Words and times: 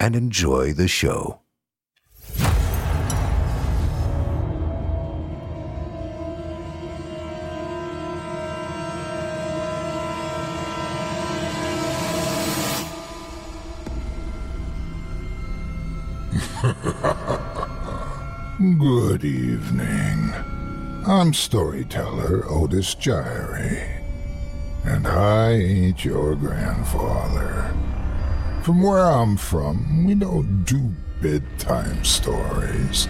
and 0.00 0.16
enjoy 0.16 0.72
the 0.72 0.88
show. 0.88 1.40
Good 18.78 19.24
evening. 19.24 20.32
I'm 21.06 21.34
storyteller 21.34 22.44
Otis 22.48 22.94
Jiry, 22.94 24.00
and 24.84 25.06
I 25.06 25.52
ain't 25.52 26.04
your 26.04 26.34
grandfather. 26.34 27.63
From 28.64 28.80
where 28.80 29.04
I'm 29.04 29.36
from, 29.36 30.06
we 30.06 30.14
don't 30.14 30.64
do 30.64 30.90
bedtime 31.20 32.02
stories. 32.02 33.06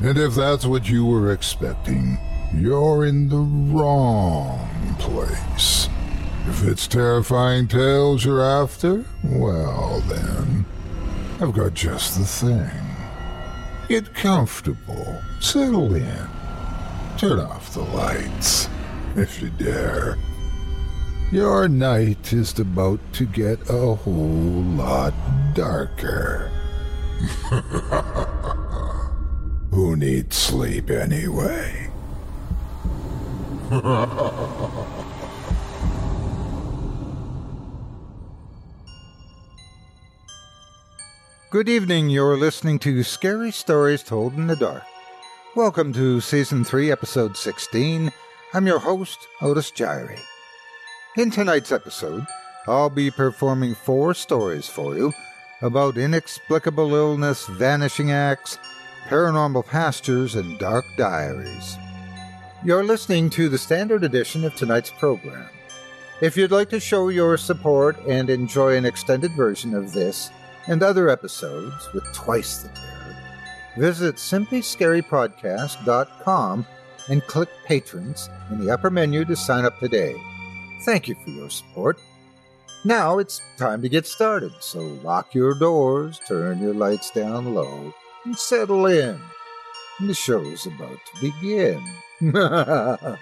And 0.00 0.18
if 0.18 0.34
that's 0.34 0.66
what 0.66 0.90
you 0.90 1.06
were 1.06 1.32
expecting, 1.32 2.18
you're 2.52 3.06
in 3.06 3.28
the 3.28 3.36
wrong 3.36 4.68
place. 4.98 5.88
If 6.48 6.66
it's 6.66 6.88
terrifying 6.88 7.68
tales 7.68 8.24
you're 8.24 8.42
after, 8.42 9.04
well 9.22 10.00
then, 10.08 10.64
I've 11.40 11.52
got 11.52 11.74
just 11.74 12.18
the 12.18 12.24
thing. 12.24 12.96
Get 13.88 14.12
comfortable, 14.12 15.22
settle 15.38 15.94
in, 15.94 16.26
turn 17.16 17.38
off 17.38 17.72
the 17.74 17.82
lights, 17.82 18.68
if 19.14 19.40
you 19.40 19.50
dare. 19.50 20.18
Your 21.32 21.68
night 21.68 22.32
is 22.32 22.58
about 22.58 22.98
to 23.12 23.24
get 23.24 23.60
a 23.70 23.94
whole 23.94 24.64
lot 24.74 25.14
darker. 25.54 26.50
Who 29.70 29.94
needs 29.94 30.34
sleep 30.34 30.90
anyway? 30.90 31.88
Good 41.50 41.68
evening. 41.68 42.10
You're 42.10 42.36
listening 42.36 42.80
to 42.80 43.04
Scary 43.04 43.52
Stories 43.52 44.02
Told 44.02 44.34
in 44.34 44.48
the 44.48 44.56
Dark. 44.56 44.82
Welcome 45.54 45.92
to 45.92 46.20
Season 46.20 46.64
3, 46.64 46.90
Episode 46.90 47.36
16. 47.36 48.10
I'm 48.52 48.66
your 48.66 48.80
host, 48.80 49.28
Otis 49.40 49.70
Jiry. 49.70 50.18
In 51.16 51.32
tonight's 51.32 51.72
episode, 51.72 52.24
I'll 52.68 52.88
be 52.88 53.10
performing 53.10 53.74
four 53.74 54.14
stories 54.14 54.68
for 54.68 54.96
you 54.96 55.12
about 55.60 55.98
inexplicable 55.98 56.94
illness, 56.94 57.48
vanishing 57.48 58.12
acts, 58.12 58.58
paranormal 59.08 59.66
pastures, 59.66 60.36
and 60.36 60.56
dark 60.60 60.84
diaries. 60.96 61.76
You're 62.64 62.84
listening 62.84 63.28
to 63.30 63.48
the 63.48 63.58
standard 63.58 64.04
edition 64.04 64.44
of 64.44 64.54
tonight's 64.54 64.90
program. 64.90 65.48
If 66.20 66.36
you'd 66.36 66.52
like 66.52 66.70
to 66.70 66.78
show 66.78 67.08
your 67.08 67.36
support 67.36 67.98
and 68.06 68.30
enjoy 68.30 68.76
an 68.76 68.84
extended 68.84 69.32
version 69.32 69.74
of 69.74 69.92
this 69.92 70.30
and 70.68 70.80
other 70.80 71.08
episodes 71.08 71.88
with 71.92 72.04
twice 72.12 72.58
the 72.58 72.68
terror, 72.68 73.16
visit 73.76 74.14
simplyscarypodcast.com 74.14 76.66
and 77.08 77.26
click 77.26 77.48
Patrons 77.66 78.30
in 78.52 78.64
the 78.64 78.72
upper 78.72 78.90
menu 78.90 79.24
to 79.24 79.34
sign 79.34 79.64
up 79.64 79.76
today. 79.80 80.14
Thank 80.82 81.08
you 81.08 81.14
for 81.16 81.30
your 81.30 81.50
support. 81.50 82.00
Now 82.84 83.18
it's 83.18 83.42
time 83.58 83.82
to 83.82 83.88
get 83.88 84.06
started, 84.06 84.52
so 84.60 84.80
lock 84.80 85.34
your 85.34 85.54
doors, 85.58 86.18
turn 86.26 86.60
your 86.60 86.72
lights 86.72 87.10
down 87.10 87.54
low, 87.54 87.92
and 88.24 88.38
settle 88.38 88.86
in. 88.86 89.20
The 90.00 90.14
show's 90.14 90.66
about 90.66 90.98
to 91.14 91.20
begin. 91.20 91.84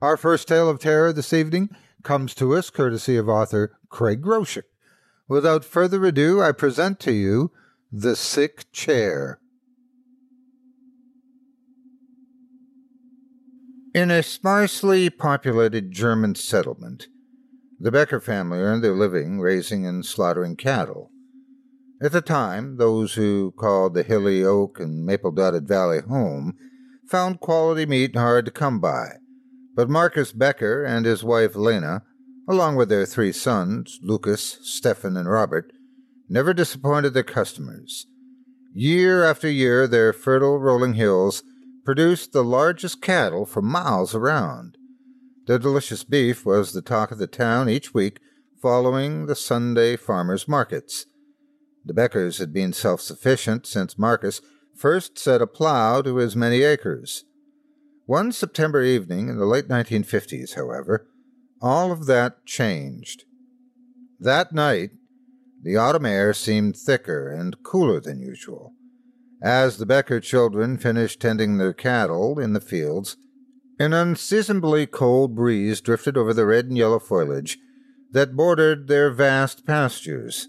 Our 0.00 0.16
first 0.16 0.48
tale 0.48 0.68
of 0.70 0.78
terror 0.78 1.12
this 1.12 1.32
evening 1.32 1.68
comes 2.02 2.34
to 2.36 2.56
us 2.56 2.70
courtesy 2.70 3.16
of 3.18 3.28
author 3.28 3.78
Craig 3.90 4.22
Groshek. 4.22 4.64
Without 5.28 5.64
further 5.64 6.04
ado, 6.06 6.42
I 6.42 6.52
present 6.52 6.98
to 7.00 7.12
you 7.12 7.52
The 7.92 8.16
Sick 8.16 8.72
Chair. 8.72 9.38
In 13.94 14.10
a 14.10 14.22
sparsely 14.22 15.10
populated 15.10 15.90
German 15.90 16.34
settlement, 16.34 17.08
the 17.78 17.92
Becker 17.92 18.20
family 18.20 18.58
earned 18.58 18.82
their 18.82 18.94
living 18.94 19.38
raising 19.38 19.86
and 19.86 20.02
slaughtering 20.06 20.56
cattle. 20.56 21.10
At 22.00 22.12
the 22.12 22.22
time, 22.22 22.78
those 22.78 23.14
who 23.14 23.52
called 23.52 23.92
the 23.92 24.02
hilly 24.02 24.42
oak 24.42 24.80
and 24.80 25.04
maple 25.04 25.30
dotted 25.30 25.68
valley 25.68 26.00
home 26.00 26.54
found 27.06 27.40
quality 27.40 27.84
meat 27.84 28.16
hard 28.16 28.46
to 28.46 28.50
come 28.50 28.80
by. 28.80 29.16
But 29.76 29.90
Marcus 29.90 30.32
Becker 30.32 30.82
and 30.82 31.04
his 31.04 31.22
wife 31.22 31.54
Lena, 31.54 32.02
along 32.48 32.76
with 32.76 32.88
their 32.88 33.04
three 33.04 33.32
sons, 33.32 33.98
Lucas, 34.02 34.58
Stefan, 34.62 35.18
and 35.18 35.28
Robert, 35.28 35.70
never 36.30 36.54
disappointed 36.54 37.12
their 37.12 37.22
customers. 37.24 38.06
Year 38.72 39.22
after 39.22 39.50
year, 39.50 39.86
their 39.86 40.14
fertile 40.14 40.58
rolling 40.58 40.94
hills 40.94 41.42
produced 41.84 42.32
the 42.32 42.44
largest 42.44 43.02
cattle 43.02 43.44
for 43.44 43.62
miles 43.62 44.14
around. 44.14 44.76
Their 45.46 45.58
delicious 45.58 46.04
beef 46.04 46.46
was 46.46 46.72
the 46.72 46.82
talk 46.82 47.10
of 47.10 47.18
the 47.18 47.26
town 47.26 47.68
each 47.68 47.92
week 47.92 48.20
following 48.60 49.26
the 49.26 49.34
Sunday 49.34 49.96
farmers' 49.96 50.46
markets. 50.46 51.06
The 51.84 51.92
Beckers 51.92 52.38
had 52.38 52.52
been 52.52 52.72
self 52.72 53.00
sufficient 53.00 53.66
since 53.66 53.98
Marcus 53.98 54.40
first 54.76 55.18
set 55.18 55.42
a 55.42 55.46
plow 55.46 56.00
to 56.02 56.16
his 56.16 56.36
many 56.36 56.62
acres. 56.62 57.24
One 58.06 58.30
September 58.30 58.82
evening 58.82 59.28
in 59.28 59.38
the 59.38 59.46
late 59.46 59.68
1950s, 59.68 60.54
however, 60.54 61.08
all 61.60 61.90
of 61.90 62.06
that 62.06 62.46
changed. 62.46 63.24
That 64.20 64.52
night, 64.52 64.90
the 65.62 65.76
autumn 65.76 66.06
air 66.06 66.32
seemed 66.32 66.76
thicker 66.76 67.28
and 67.28 67.62
cooler 67.64 68.00
than 68.00 68.20
usual. 68.20 68.72
As 69.42 69.78
the 69.78 69.86
Becker 69.86 70.20
children 70.20 70.78
finished 70.78 71.20
tending 71.20 71.58
their 71.58 71.72
cattle 71.72 72.38
in 72.38 72.52
the 72.52 72.60
fields, 72.60 73.16
an 73.78 73.92
unseasonably 73.92 74.86
cold 74.86 75.34
breeze 75.34 75.80
drifted 75.80 76.16
over 76.16 76.32
the 76.32 76.46
red 76.46 76.66
and 76.66 76.78
yellow 76.78 77.00
foliage 77.00 77.58
that 78.12 78.36
bordered 78.36 78.86
their 78.86 79.10
vast 79.10 79.66
pastures. 79.66 80.46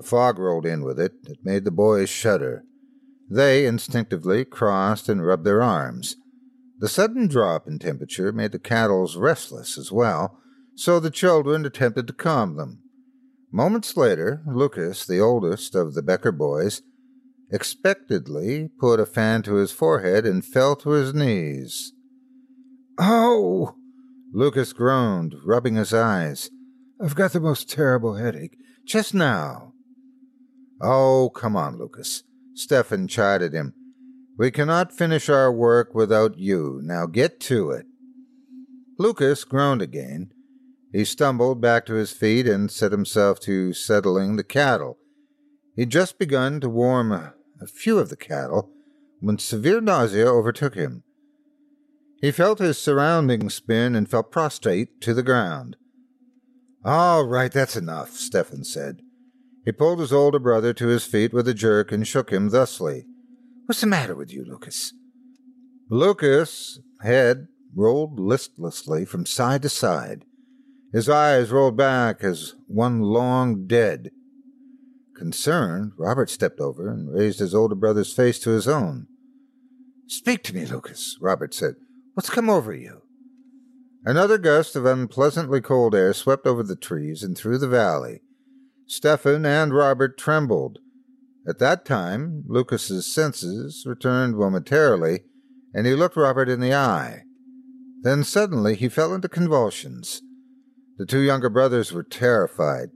A 0.00 0.02
fog 0.02 0.38
rolled 0.38 0.66
in 0.66 0.82
with 0.82 0.98
it 0.98 1.24
that 1.24 1.44
made 1.44 1.64
the 1.64 1.70
boys 1.70 2.08
shudder. 2.08 2.64
They 3.30 3.66
instinctively 3.66 4.44
crossed 4.44 5.08
and 5.08 5.24
rubbed 5.24 5.44
their 5.44 5.62
arms. 5.62 6.16
The 6.80 6.88
sudden 6.88 7.28
drop 7.28 7.68
in 7.68 7.78
temperature 7.78 8.32
made 8.32 8.50
the 8.50 8.58
cattle 8.58 9.08
restless 9.16 9.78
as 9.78 9.92
well, 9.92 10.40
so 10.74 10.98
the 10.98 11.10
children 11.10 11.64
attempted 11.64 12.08
to 12.08 12.12
calm 12.12 12.56
them. 12.56 12.82
Moments 13.52 13.96
later, 13.96 14.42
Lucas, 14.46 15.06
the 15.06 15.20
oldest 15.20 15.74
of 15.74 15.94
the 15.94 16.02
Becker 16.02 16.32
boys, 16.32 16.82
expectedly 17.50 18.70
put 18.78 19.00
a 19.00 19.06
fan 19.06 19.42
to 19.42 19.54
his 19.54 19.72
forehead 19.72 20.26
and 20.26 20.44
fell 20.44 20.76
to 20.76 20.90
his 20.90 21.14
knees. 21.14 21.92
Oh! 22.98 23.74
Lucas 24.32 24.72
groaned, 24.72 25.36
rubbing 25.44 25.76
his 25.76 25.94
eyes. 25.94 26.50
I've 27.00 27.14
got 27.14 27.32
the 27.32 27.40
most 27.40 27.70
terrible 27.70 28.16
headache. 28.16 28.56
Just 28.84 29.14
now. 29.14 29.72
Oh, 30.80 31.30
come 31.34 31.56
on, 31.56 31.78
Lucas. 31.78 32.24
Stefan 32.54 33.08
chided 33.08 33.52
him. 33.52 33.74
We 34.36 34.50
cannot 34.50 34.92
finish 34.92 35.28
our 35.28 35.52
work 35.52 35.94
without 35.94 36.38
you. 36.38 36.80
Now 36.82 37.06
get 37.06 37.40
to 37.40 37.70
it. 37.70 37.86
Lucas 38.98 39.44
groaned 39.44 39.82
again. 39.82 40.32
He 40.92 41.04
stumbled 41.04 41.60
back 41.60 41.86
to 41.86 41.94
his 41.94 42.12
feet 42.12 42.46
and 42.46 42.70
set 42.70 42.92
himself 42.92 43.40
to 43.40 43.72
settling 43.72 44.36
the 44.36 44.44
cattle. 44.44 44.98
He'd 45.76 45.90
just 45.90 46.18
begun 46.18 46.60
to 46.60 46.68
warm 46.68 47.12
a, 47.60 47.66
few 47.66 47.98
of 47.98 48.08
the 48.08 48.16
cattle 48.16 48.70
when 49.20 49.38
severe 49.38 49.80
nausea 49.80 50.26
overtook 50.26 50.74
him. 50.74 51.02
He 52.20 52.30
felt 52.30 52.58
his 52.58 52.78
surroundings 52.78 53.54
spin 53.54 53.94
and 53.94 54.08
fell 54.08 54.22
prostrate 54.22 55.00
to 55.02 55.14
the 55.14 55.22
ground. 55.22 55.76
All 56.84 57.24
right, 57.24 57.52
that's 57.52 57.76
enough, 57.76 58.12
Stefan 58.12 58.64
said. 58.64 59.02
He 59.64 59.72
pulled 59.72 60.00
his 60.00 60.12
older 60.12 60.38
brother 60.38 60.72
to 60.72 60.86
his 60.86 61.04
feet 61.04 61.32
with 61.32 61.46
a 61.46 61.54
jerk 61.54 61.92
and 61.92 62.06
shook 62.06 62.30
him 62.30 62.50
thusly. 62.50 63.06
What's 63.66 63.82
the 63.82 63.86
matter 63.86 64.14
with 64.14 64.32
you, 64.32 64.44
Lucas? 64.44 64.94
Lucas' 65.90 66.80
head 67.02 67.48
rolled 67.74 68.18
listlessly 68.18 69.04
from 69.04 69.26
side 69.26 69.62
to 69.62 69.68
side. 69.68 70.24
His 70.92 71.08
eyes 71.08 71.50
rolled 71.50 71.76
back 71.76 72.24
as 72.24 72.54
one 72.66 73.00
long 73.00 73.66
dead. 73.66 74.10
Concerned, 75.18 75.92
Robert 75.96 76.30
stepped 76.30 76.60
over 76.60 76.88
and 76.88 77.12
raised 77.12 77.40
his 77.40 77.52
older 77.52 77.74
brother's 77.74 78.12
face 78.12 78.38
to 78.38 78.50
his 78.50 78.68
own. 78.68 79.08
Speak 80.06 80.44
to 80.44 80.54
me, 80.54 80.64
Lucas, 80.64 81.18
Robert 81.20 81.52
said. 81.52 81.74
What's 82.14 82.30
come 82.30 82.48
over 82.48 82.72
you? 82.72 83.02
Another 84.04 84.38
gust 84.38 84.76
of 84.76 84.86
unpleasantly 84.86 85.60
cold 85.60 85.92
air 85.92 86.12
swept 86.12 86.46
over 86.46 86.62
the 86.62 86.76
trees 86.76 87.24
and 87.24 87.36
through 87.36 87.58
the 87.58 87.66
valley. 87.66 88.22
Stefan 88.86 89.44
and 89.44 89.74
Robert 89.74 90.16
trembled. 90.16 90.78
At 91.48 91.58
that 91.58 91.84
time, 91.84 92.44
Lucas's 92.46 93.12
senses 93.12 93.84
returned 93.86 94.36
momentarily, 94.36 95.24
and 95.74 95.84
he 95.84 95.94
looked 95.94 96.16
Robert 96.16 96.48
in 96.48 96.60
the 96.60 96.74
eye. 96.74 97.24
Then 98.02 98.22
suddenly 98.22 98.76
he 98.76 98.88
fell 98.88 99.12
into 99.12 99.28
convulsions. 99.28 100.22
The 100.96 101.06
two 101.06 101.20
younger 101.20 101.50
brothers 101.50 101.92
were 101.92 102.04
terrified. 102.04 102.90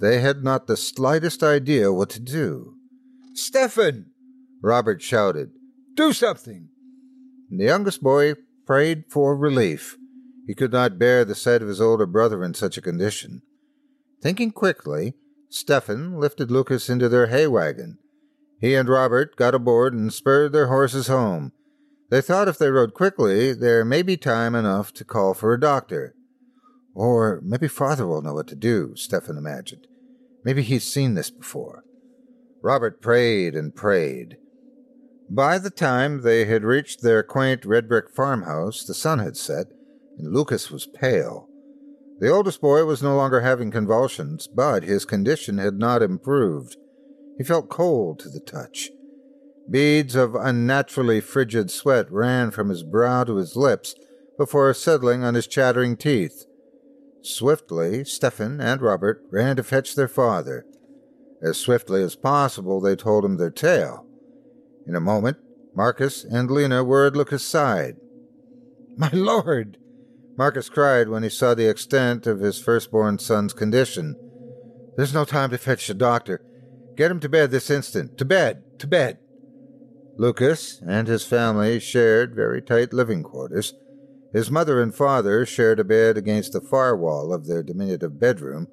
They 0.00 0.20
had 0.20 0.44
not 0.44 0.66
the 0.66 0.76
slightest 0.76 1.42
idea 1.42 1.92
what 1.92 2.10
to 2.10 2.20
do. 2.20 2.74
Stefan! 3.34 4.06
Robert 4.62 5.02
shouted. 5.02 5.50
Do 5.94 6.12
something! 6.12 6.68
And 7.50 7.60
the 7.60 7.64
youngest 7.64 8.02
boy 8.02 8.34
prayed 8.66 9.04
for 9.08 9.36
relief. 9.36 9.96
He 10.46 10.54
could 10.54 10.72
not 10.72 10.98
bear 10.98 11.24
the 11.24 11.34
sight 11.34 11.62
of 11.62 11.68
his 11.68 11.80
older 11.80 12.06
brother 12.06 12.44
in 12.44 12.54
such 12.54 12.78
a 12.78 12.82
condition. 12.82 13.42
Thinking 14.22 14.50
quickly, 14.50 15.14
Stefan 15.50 16.18
lifted 16.18 16.50
Lucas 16.50 16.88
into 16.88 17.08
their 17.08 17.28
hay 17.28 17.46
wagon. 17.46 17.98
He 18.60 18.74
and 18.74 18.88
Robert 18.88 19.36
got 19.36 19.54
aboard 19.54 19.94
and 19.94 20.12
spurred 20.12 20.52
their 20.52 20.66
horses 20.66 21.06
home. 21.06 21.52
They 22.10 22.20
thought 22.20 22.48
if 22.48 22.58
they 22.58 22.70
rode 22.70 22.94
quickly, 22.94 23.52
there 23.52 23.84
may 23.84 24.02
be 24.02 24.16
time 24.16 24.54
enough 24.54 24.92
to 24.94 25.04
call 25.04 25.34
for 25.34 25.52
a 25.52 25.60
doctor. 25.60 26.14
Or 26.94 27.40
maybe 27.42 27.68
father 27.68 28.06
will 28.06 28.22
know 28.22 28.34
what 28.34 28.48
to 28.48 28.56
do, 28.56 28.94
Stefan 28.96 29.36
imagined. 29.36 29.86
Maybe 30.44 30.62
he's 30.62 30.84
seen 30.84 31.14
this 31.14 31.30
before. 31.30 31.84
Robert 32.62 33.00
prayed 33.00 33.54
and 33.54 33.74
prayed. 33.74 34.36
By 35.30 35.58
the 35.58 35.70
time 35.70 36.22
they 36.22 36.46
had 36.46 36.64
reached 36.64 37.02
their 37.02 37.22
quaint 37.22 37.64
red 37.64 37.88
brick 37.88 38.10
farmhouse, 38.10 38.84
the 38.84 38.94
sun 38.94 39.18
had 39.18 39.36
set, 39.36 39.66
and 40.16 40.32
Lucas 40.32 40.70
was 40.70 40.86
pale. 40.86 41.48
The 42.18 42.30
oldest 42.30 42.60
boy 42.60 42.84
was 42.84 43.02
no 43.02 43.14
longer 43.14 43.42
having 43.42 43.70
convulsions, 43.70 44.48
but 44.48 44.82
his 44.82 45.04
condition 45.04 45.58
had 45.58 45.74
not 45.74 46.02
improved. 46.02 46.76
He 47.36 47.44
felt 47.44 47.68
cold 47.68 48.18
to 48.20 48.28
the 48.28 48.40
touch. 48.40 48.90
Beads 49.70 50.16
of 50.16 50.34
unnaturally 50.34 51.20
frigid 51.20 51.70
sweat 51.70 52.10
ran 52.10 52.50
from 52.50 52.70
his 52.70 52.82
brow 52.82 53.22
to 53.24 53.36
his 53.36 53.54
lips 53.54 53.94
before 54.36 54.72
settling 54.72 55.22
on 55.22 55.34
his 55.34 55.46
chattering 55.46 55.96
teeth. 55.96 56.46
Swiftly, 57.28 58.04
Stefan 58.04 58.60
and 58.60 58.80
Robert 58.80 59.22
ran 59.30 59.56
to 59.56 59.62
fetch 59.62 59.94
their 59.94 60.08
father. 60.08 60.64
As 61.42 61.58
swiftly 61.58 62.02
as 62.02 62.16
possible, 62.16 62.80
they 62.80 62.96
told 62.96 63.24
him 63.24 63.36
their 63.36 63.50
tale. 63.50 64.06
In 64.86 64.96
a 64.96 65.00
moment, 65.00 65.36
Marcus 65.74 66.24
and 66.24 66.50
Lena 66.50 66.82
were 66.82 67.06
at 67.06 67.16
Lucas' 67.16 67.44
side. 67.44 67.96
My 68.96 69.10
lord! 69.12 69.78
Marcus 70.36 70.68
cried 70.68 71.08
when 71.08 71.22
he 71.22 71.28
saw 71.28 71.54
the 71.54 71.68
extent 71.68 72.26
of 72.26 72.40
his 72.40 72.60
firstborn 72.60 73.18
son's 73.18 73.52
condition. 73.52 74.16
There's 74.96 75.14
no 75.14 75.24
time 75.24 75.50
to 75.50 75.58
fetch 75.58 75.86
the 75.86 75.94
doctor. 75.94 76.42
Get 76.96 77.10
him 77.10 77.20
to 77.20 77.28
bed 77.28 77.50
this 77.50 77.70
instant. 77.70 78.18
To 78.18 78.24
bed! 78.24 78.64
To 78.80 78.86
bed! 78.86 79.18
Lucas 80.16 80.80
and 80.84 81.06
his 81.06 81.24
family 81.24 81.78
shared 81.78 82.34
very 82.34 82.60
tight 82.60 82.92
living 82.92 83.22
quarters. 83.22 83.74
His 84.32 84.50
mother 84.50 84.80
and 84.80 84.94
father 84.94 85.46
shared 85.46 85.80
a 85.80 85.84
bed 85.84 86.18
against 86.18 86.52
the 86.52 86.60
far 86.60 86.96
wall 86.96 87.32
of 87.32 87.46
their 87.46 87.62
diminutive 87.62 88.20
bedroom. 88.20 88.68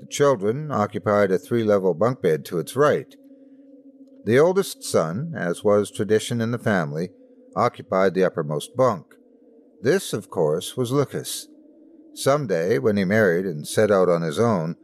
The 0.00 0.06
children 0.06 0.70
occupied 0.70 1.30
a 1.30 1.38
three 1.38 1.64
level 1.64 1.92
bunk 1.92 2.22
bed 2.22 2.44
to 2.46 2.58
its 2.58 2.76
right. 2.76 3.14
The 4.24 4.38
oldest 4.38 4.82
son, 4.84 5.34
as 5.36 5.64
was 5.64 5.90
tradition 5.90 6.40
in 6.40 6.50
the 6.50 6.58
family, 6.58 7.10
occupied 7.54 8.14
the 8.14 8.24
uppermost 8.24 8.76
bunk. 8.76 9.14
This, 9.82 10.12
of 10.12 10.30
course, 10.30 10.76
was 10.76 10.90
Lucas. 10.92 11.48
Some 12.14 12.46
day, 12.46 12.78
when 12.78 12.96
he 12.96 13.04
married 13.04 13.44
and 13.44 13.66
set 13.66 13.90
out 13.90 14.08
on 14.08 14.22
his 14.22 14.38
own, 14.38 14.76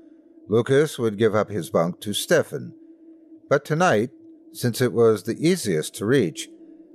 Lucas 0.49 0.99
would 0.99 1.19
give 1.19 1.35
up 1.35 1.49
his 1.49 1.71
bunk 1.71 2.01
to 2.01 2.13
Stefan. 2.13 2.75
But 3.49 3.65
tonight, 3.65 4.11
since 4.53 4.81
it 4.81 4.93
was 4.93 5.23
the 5.23 5.37
easiest 5.37 5.95
to 5.97 6.07
reach, 6.07 6.49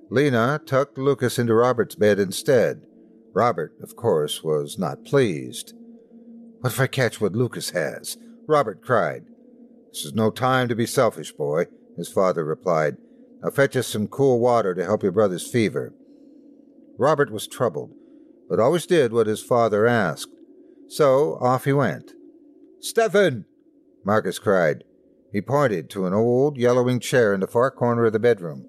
Lena 0.09 0.61
tucked 0.65 0.97
Lucas 0.97 1.37
into 1.37 1.53
Robert's 1.53 1.95
bed 1.95 2.19
instead. 2.19 2.83
Robert, 3.33 3.73
of 3.81 3.95
course, 3.95 4.43
was 4.43 4.77
not 4.77 5.05
pleased. 5.05 5.73
What 6.61 6.73
if 6.73 6.79
I 6.79 6.87
catch 6.87 7.21
what 7.21 7.33
Lucas 7.33 7.69
has? 7.71 8.17
Robert 8.47 8.81
cried. 8.81 9.25
This 9.91 10.05
is 10.05 10.13
no 10.13 10.31
time 10.31 10.67
to 10.67 10.75
be 10.75 10.85
selfish, 10.85 11.31
boy, 11.31 11.65
his 11.97 12.11
father 12.11 12.43
replied. 12.43 12.97
I'll 13.43 13.51
fetch 13.51 13.75
us 13.75 13.87
some 13.87 14.07
cool 14.07 14.39
water 14.39 14.75
to 14.75 14.83
help 14.83 15.03
your 15.03 15.11
brother's 15.11 15.49
fever. 15.49 15.93
Robert 16.97 17.31
was 17.31 17.47
troubled, 17.47 17.93
but 18.49 18.59
always 18.59 18.85
did 18.85 19.13
what 19.13 19.27
his 19.27 19.41
father 19.41 19.87
asked. 19.87 20.35
So 20.87 21.37
off 21.39 21.65
he 21.65 21.73
went. 21.73 22.13
Stefan! 22.81 23.45
Marcus 24.03 24.39
cried. 24.39 24.83
He 25.31 25.41
pointed 25.41 25.89
to 25.91 26.07
an 26.07 26.13
old, 26.13 26.57
yellowing 26.57 26.99
chair 26.99 27.33
in 27.33 27.39
the 27.39 27.47
far 27.47 27.71
corner 27.71 28.05
of 28.05 28.13
the 28.13 28.19
bedroom. 28.19 28.65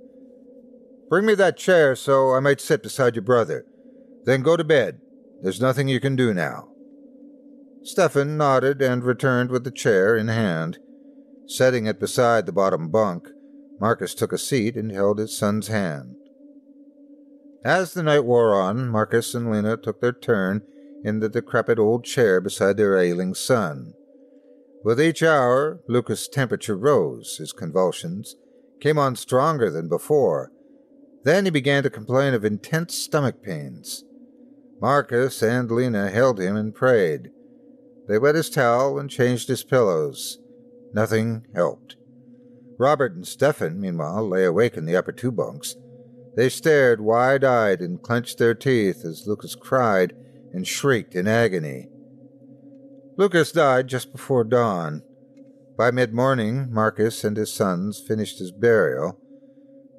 Bring 1.08 1.26
me 1.26 1.34
that 1.34 1.56
chair 1.56 1.96
so 1.96 2.34
I 2.34 2.40
might 2.40 2.60
sit 2.60 2.82
beside 2.82 3.16
your 3.16 3.22
brother. 3.22 3.64
Then 4.24 4.42
go 4.42 4.56
to 4.56 4.64
bed. 4.64 5.00
There's 5.42 5.60
nothing 5.60 5.88
you 5.88 6.00
can 6.00 6.16
do 6.16 6.34
now. 6.34 6.68
Stefan 7.82 8.36
nodded 8.36 8.82
and 8.82 9.02
returned 9.02 9.50
with 9.50 9.64
the 9.64 9.70
chair 9.70 10.16
in 10.16 10.28
hand. 10.28 10.78
Setting 11.46 11.86
it 11.86 11.98
beside 11.98 12.46
the 12.46 12.52
bottom 12.52 12.90
bunk, 12.90 13.28
Marcus 13.80 14.14
took 14.14 14.32
a 14.32 14.38
seat 14.38 14.76
and 14.76 14.92
held 14.92 15.18
his 15.18 15.36
son's 15.36 15.68
hand. 15.68 16.16
As 17.64 17.94
the 17.94 18.02
night 18.02 18.24
wore 18.24 18.54
on, 18.54 18.88
Marcus 18.88 19.34
and 19.34 19.50
Lena 19.50 19.76
took 19.76 20.00
their 20.00 20.12
turn 20.12 20.62
in 21.02 21.20
the 21.20 21.28
decrepit 21.28 21.78
old 21.78 22.04
chair 22.04 22.40
beside 22.40 22.76
their 22.76 22.98
ailing 22.98 23.34
son. 23.34 23.94
With 24.84 25.00
each 25.00 25.22
hour, 25.22 25.80
Lucas' 25.88 26.28
temperature 26.28 26.76
rose, 26.76 27.36
his 27.38 27.52
convulsions 27.52 28.36
came 28.80 28.98
on 28.98 29.16
stronger 29.16 29.70
than 29.70 29.88
before. 29.88 30.52
Then 31.24 31.44
he 31.44 31.50
began 31.50 31.82
to 31.82 31.90
complain 31.90 32.32
of 32.32 32.44
intense 32.44 32.94
stomach 32.94 33.42
pains. 33.42 34.04
Marcus 34.80 35.42
and 35.42 35.70
Lena 35.70 36.10
held 36.10 36.40
him 36.40 36.56
and 36.56 36.74
prayed. 36.74 37.30
They 38.08 38.18
wet 38.18 38.34
his 38.34 38.48
towel 38.48 38.98
and 38.98 39.10
changed 39.10 39.48
his 39.48 39.62
pillows. 39.62 40.38
Nothing 40.94 41.46
helped. 41.54 41.96
Robert 42.78 43.14
and 43.14 43.26
Stefan, 43.26 43.78
meanwhile, 43.78 44.26
lay 44.26 44.44
awake 44.44 44.76
in 44.76 44.86
the 44.86 44.96
upper 44.96 45.12
two 45.12 45.30
bunks, 45.30 45.76
they 46.34 46.48
stared 46.48 47.00
wide 47.00 47.44
eyed 47.44 47.80
and 47.80 48.02
clenched 48.02 48.38
their 48.38 48.54
teeth 48.54 49.04
as 49.04 49.26
Lucas 49.26 49.54
cried 49.54 50.14
and 50.52 50.66
shrieked 50.66 51.14
in 51.14 51.28
agony. 51.28 51.88
Lucas 53.18 53.52
died 53.52 53.88
just 53.88 54.12
before 54.12 54.44
dawn. 54.44 55.02
By 55.76 55.90
mid 55.90 56.14
morning, 56.14 56.72
Marcus 56.72 57.22
and 57.22 57.36
his 57.36 57.52
sons 57.52 58.00
finished 58.00 58.38
his 58.38 58.52
burial. 58.52 59.18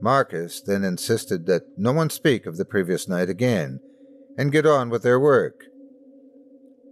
Marcus 0.02 0.62
then 0.62 0.84
insisted 0.84 1.46
that 1.46 1.64
no 1.78 1.92
one 1.92 2.10
speak 2.10 2.48
of 2.48 2.58
the 2.58 2.66
previous 2.66 3.08
night 3.08 3.30
again 3.30 3.80
and 4.38 4.52
get 4.52 4.66
on 4.66 4.90
with 4.90 5.04
their 5.04 5.20
work. 5.20 5.66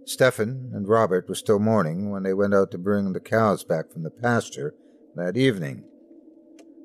Stefan 0.04 0.70
and 0.74 0.88
Robert 0.88 1.28
were 1.28 1.34
still 1.34 1.58
mourning 1.58 2.10
when 2.10 2.22
they 2.22 2.34
went 2.34 2.54
out 2.54 2.70
to 2.72 2.78
bring 2.78 3.12
the 3.12 3.20
cows 3.20 3.64
back 3.64 3.92
from 3.92 4.02
the 4.02 4.10
pasture 4.10 4.74
that 5.14 5.36
evening. 5.36 5.84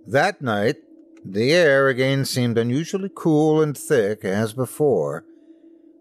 That 0.05 0.41
night, 0.41 0.77
the 1.23 1.51
air 1.51 1.87
again 1.87 2.25
seemed 2.25 2.57
unusually 2.57 3.09
cool 3.13 3.61
and 3.61 3.75
thick 3.75 4.23
as 4.23 4.53
before. 4.53 5.25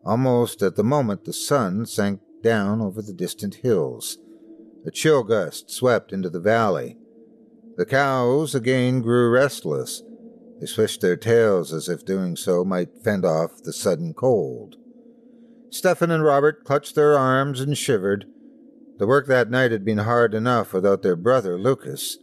Almost 0.05 0.61
at 0.61 0.77
the 0.77 0.85
moment 0.85 1.25
the 1.25 1.33
sun 1.33 1.87
sank 1.87 2.21
down 2.43 2.83
over 2.83 3.01
the 3.01 3.15
distant 3.15 3.57
hills. 3.57 4.19
A 4.87 4.91
chill 4.91 5.23
gust 5.23 5.71
swept 5.71 6.13
into 6.13 6.29
the 6.29 6.41
valley. 6.41 6.99
The 7.77 7.87
cows 7.87 8.55
again 8.55 9.01
grew 9.01 9.31
restless. 9.31 10.03
They 10.61 10.67
swished 10.67 11.01
their 11.01 11.17
tails 11.17 11.73
as 11.73 11.89
if 11.89 12.05
doing 12.05 12.37
so 12.37 12.65
might 12.65 13.03
fend 13.03 13.25
off 13.25 13.63
the 13.63 13.73
sudden 13.73 14.15
cold. 14.15 14.77
Stephen 15.71 16.11
and 16.11 16.23
Robert 16.23 16.65
clutched 16.65 16.95
their 16.95 17.19
arms 17.19 17.61
and 17.61 17.77
shivered. 17.77 18.27
The 18.99 19.07
work 19.07 19.27
that 19.27 19.51
night 19.51 19.73
had 19.73 19.85
been 19.85 19.99
hard 19.99 20.35
enough 20.35 20.73
without 20.73 21.03
their 21.03 21.17
brother 21.17 21.59
Lucas, 21.59 22.19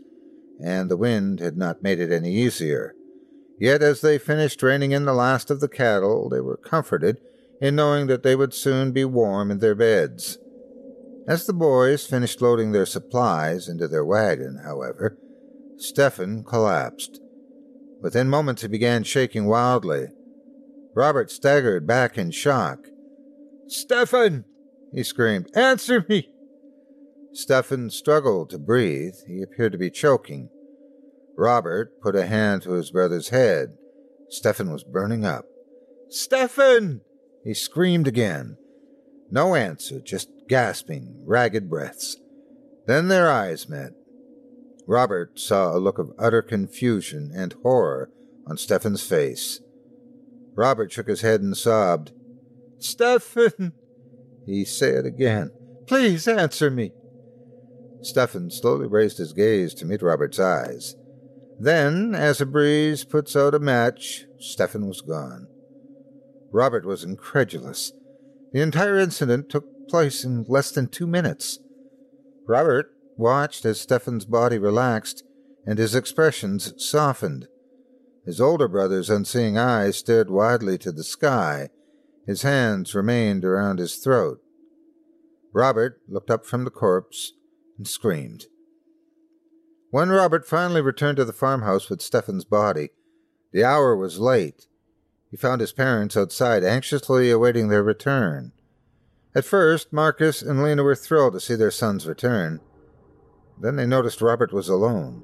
and 0.64 0.90
the 0.90 0.98
wind 0.98 1.40
had 1.40 1.58
not 1.58 1.84
made 1.84 2.00
it 2.00 2.12
any 2.12 2.34
easier. 2.34 2.96
Yet 3.60 3.84
as 3.84 4.02
they 4.02 4.18
finished 4.18 4.64
reining 4.64 4.92
in 4.92 5.06
the 5.06 5.14
last 5.14 5.52
of 5.52 5.60
the 5.60 5.68
cattle, 5.68 6.30
they 6.30 6.42
were 6.42 6.58
comforted 6.58 7.18
in 7.62 7.76
knowing 7.76 8.08
that 8.08 8.24
they 8.24 8.36
would 8.36 8.54
soon 8.54 8.92
be 8.92 9.06
warm 9.06 9.52
in 9.52 9.60
their 9.60 9.76
beds. 9.76 10.40
As 11.28 11.46
the 11.46 11.54
boys 11.54 12.08
finished 12.08 12.42
loading 12.42 12.72
their 12.72 12.88
supplies 12.88 13.70
into 13.70 13.88
their 13.88 14.04
wagon, 14.04 14.62
however, 14.64 15.18
Stephen 15.78 16.44
collapsed. 16.44 17.21
Within 18.02 18.30
moments 18.30 18.64
he 18.64 18.68
began 18.68 19.04
shaking 19.04 19.46
wildly. 19.46 20.08
Robert 20.96 21.32
staggered 21.32 21.86
back 21.86 22.18
in 22.18 22.32
shock. 22.32 22.80
Stephen! 23.68 24.46
he 24.92 25.04
screamed. 25.04 25.50
Answer 25.56 26.06
me! 26.10 26.30
Stephen 27.32 27.90
struggled 27.90 28.50
to 28.50 28.58
breathe. 28.58 29.14
He 29.28 29.42
appeared 29.42 29.72
to 29.72 29.78
be 29.78 29.90
choking. 29.90 30.50
Robert 31.38 32.02
put 32.02 32.16
a 32.16 32.26
hand 32.26 32.64
to 32.64 32.72
his 32.72 32.92
brother's 32.92 33.30
head. 33.30 33.78
Stephen 34.30 34.72
was 34.72 34.84
burning 34.84 35.24
up. 35.24 35.46
Stephen! 36.10 37.02
He 37.44 37.54
screamed 37.54 38.08
again. 38.08 38.58
No 39.30 39.56
answer, 39.56 40.02
just 40.02 40.30
gasping, 40.50 41.24
ragged 41.26 41.70
breaths. 41.70 42.18
Then 42.86 43.08
their 43.08 43.30
eyes 43.30 43.70
met. 43.70 43.94
Robert 44.92 45.40
saw 45.40 45.74
a 45.74 45.80
look 45.80 46.00
of 46.00 46.12
utter 46.20 46.42
confusion 46.42 47.32
and 47.34 47.54
horror 47.64 48.10
on 48.46 48.58
Stephen's 48.58 49.02
face. 49.02 49.62
Robert 50.54 50.92
shook 50.92 51.08
his 51.08 51.22
head 51.22 51.40
and 51.40 51.56
sobbed. 51.56 52.12
Stephen, 52.78 53.72
he 54.46 54.66
said 54.66 55.06
again, 55.06 55.52
please 55.88 56.28
answer 56.28 56.70
me. 56.70 56.92
Stephen 58.02 58.52
slowly 58.52 58.86
raised 58.86 59.18
his 59.18 59.32
gaze 59.32 59.74
to 59.76 59.86
meet 59.86 60.02
Robert's 60.02 60.40
eyes. 60.40 60.98
Then, 61.58 62.14
as 62.14 62.42
a 62.42 62.46
breeze 62.46 63.06
puts 63.06 63.34
out 63.34 63.56
a 63.56 63.60
match, 63.60 64.26
Stephen 64.40 64.90
was 64.90 65.00
gone. 65.00 65.48
Robert 66.52 66.84
was 66.84 67.06
incredulous. 67.06 67.94
The 68.52 68.60
entire 68.60 68.98
incident 68.98 69.48
took 69.48 69.88
place 69.88 70.26
in 70.26 70.44
less 70.50 70.70
than 70.70 70.90
two 70.90 71.08
minutes. 71.08 71.60
Robert 72.46 72.91
watched 73.18 73.66
as 73.66 73.80
Stephen's 73.80 74.26
body 74.26 74.58
relaxed 74.58 75.24
and 75.66 75.78
his 75.78 75.96
expressions 75.96 76.74
softened. 76.78 77.48
His 78.26 78.42
older 78.42 78.68
brother's 78.68 79.10
unseeing 79.10 79.58
eyes 79.58 79.98
stared 79.98 80.30
widely 80.30 80.78
to 80.80 80.92
the 80.92 81.04
sky. 81.04 81.70
His 82.26 82.44
hands 82.44 82.94
remained 82.94 83.44
around 83.44 83.80
his 83.80 83.96
throat. 83.96 84.42
Robert 85.54 86.02
looked 86.08 86.30
up 86.30 86.46
from 86.46 86.64
the 86.64 86.72
corpse 86.72 87.34
and 87.78 87.88
screamed. 87.88 88.46
When 89.90 90.10
Robert 90.10 90.48
finally 90.48 90.82
returned 90.82 91.18
to 91.18 91.26
the 91.26 91.34
farmhouse 91.34 91.90
with 91.90 92.02
Stephen's 92.02 92.46
body, 92.46 92.92
the 93.52 93.64
hour 93.64 93.96
was 93.96 94.20
late. 94.20 94.68
He 95.30 95.38
found 95.38 95.62
his 95.62 95.74
parents 95.74 96.16
outside, 96.16 96.64
anxiously 96.64 97.30
awaiting 97.30 97.68
their 97.68 97.84
return. 97.84 98.54
At 99.36 99.46
first, 99.46 99.92
Marcus 99.92 100.42
and 100.42 100.64
Lena 100.64 100.84
were 100.84 100.96
thrilled 100.96 101.34
to 101.34 101.40
see 101.40 101.56
their 101.56 101.72
son's 101.72 102.06
return. 102.06 102.62
Then 103.62 103.78
they 103.78 103.86
noticed 103.86 104.22
Robert 104.22 104.52
was 104.52 104.68
alone. 104.68 105.24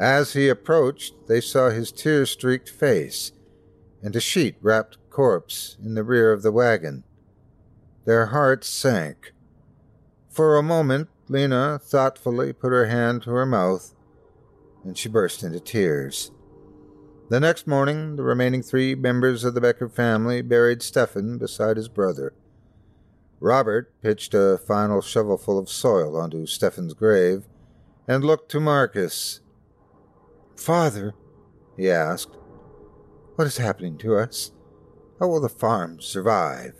As 0.00 0.32
he 0.32 0.48
approached, 0.48 1.26
they 1.26 1.42
saw 1.42 1.68
his 1.68 1.92
tear 1.92 2.24
streaked 2.24 2.70
face 2.70 3.32
and 4.02 4.16
a 4.16 4.20
sheet 4.20 4.56
wrapped 4.60 4.96
corpse 5.10 5.76
in 5.82 5.94
the 5.94 6.04
rear 6.04 6.32
of 6.32 6.42
the 6.42 6.52
wagon. 6.52 7.04
Their 8.04 8.26
hearts 8.26 8.68
sank. 8.68 9.32
For 10.30 10.56
a 10.56 10.62
moment, 10.62 11.08
Lena 11.28 11.78
thoughtfully 11.82 12.52
put 12.52 12.72
her 12.72 12.86
hand 12.86 13.22
to 13.22 13.30
her 13.30 13.46
mouth, 13.46 13.94
and 14.84 14.96
she 14.96 15.08
burst 15.08 15.42
into 15.42 15.60
tears. 15.60 16.30
The 17.28 17.40
next 17.40 17.66
morning, 17.66 18.16
the 18.16 18.22
remaining 18.22 18.62
three 18.62 18.94
members 18.94 19.44
of 19.44 19.54
the 19.54 19.60
Becker 19.60 19.88
family 19.88 20.42
buried 20.42 20.82
Stephen 20.82 21.38
beside 21.38 21.76
his 21.76 21.88
brother. 21.88 22.32
Robert 23.40 23.90
pitched 24.02 24.34
a 24.34 24.58
final 24.58 25.00
shovelful 25.00 25.58
of 25.58 25.70
soil 25.70 26.14
onto 26.14 26.44
Stephen's 26.44 26.92
grave 26.92 27.44
and 28.06 28.22
looked 28.22 28.50
to 28.50 28.60
Marcus. 28.60 29.40
Father, 30.54 31.14
he 31.76 31.90
asked, 31.90 32.36
what 33.36 33.46
is 33.46 33.56
happening 33.56 33.96
to 33.98 34.16
us? 34.16 34.52
How 35.18 35.28
will 35.28 35.40
the 35.40 35.48
farm 35.48 36.02
survive? 36.02 36.74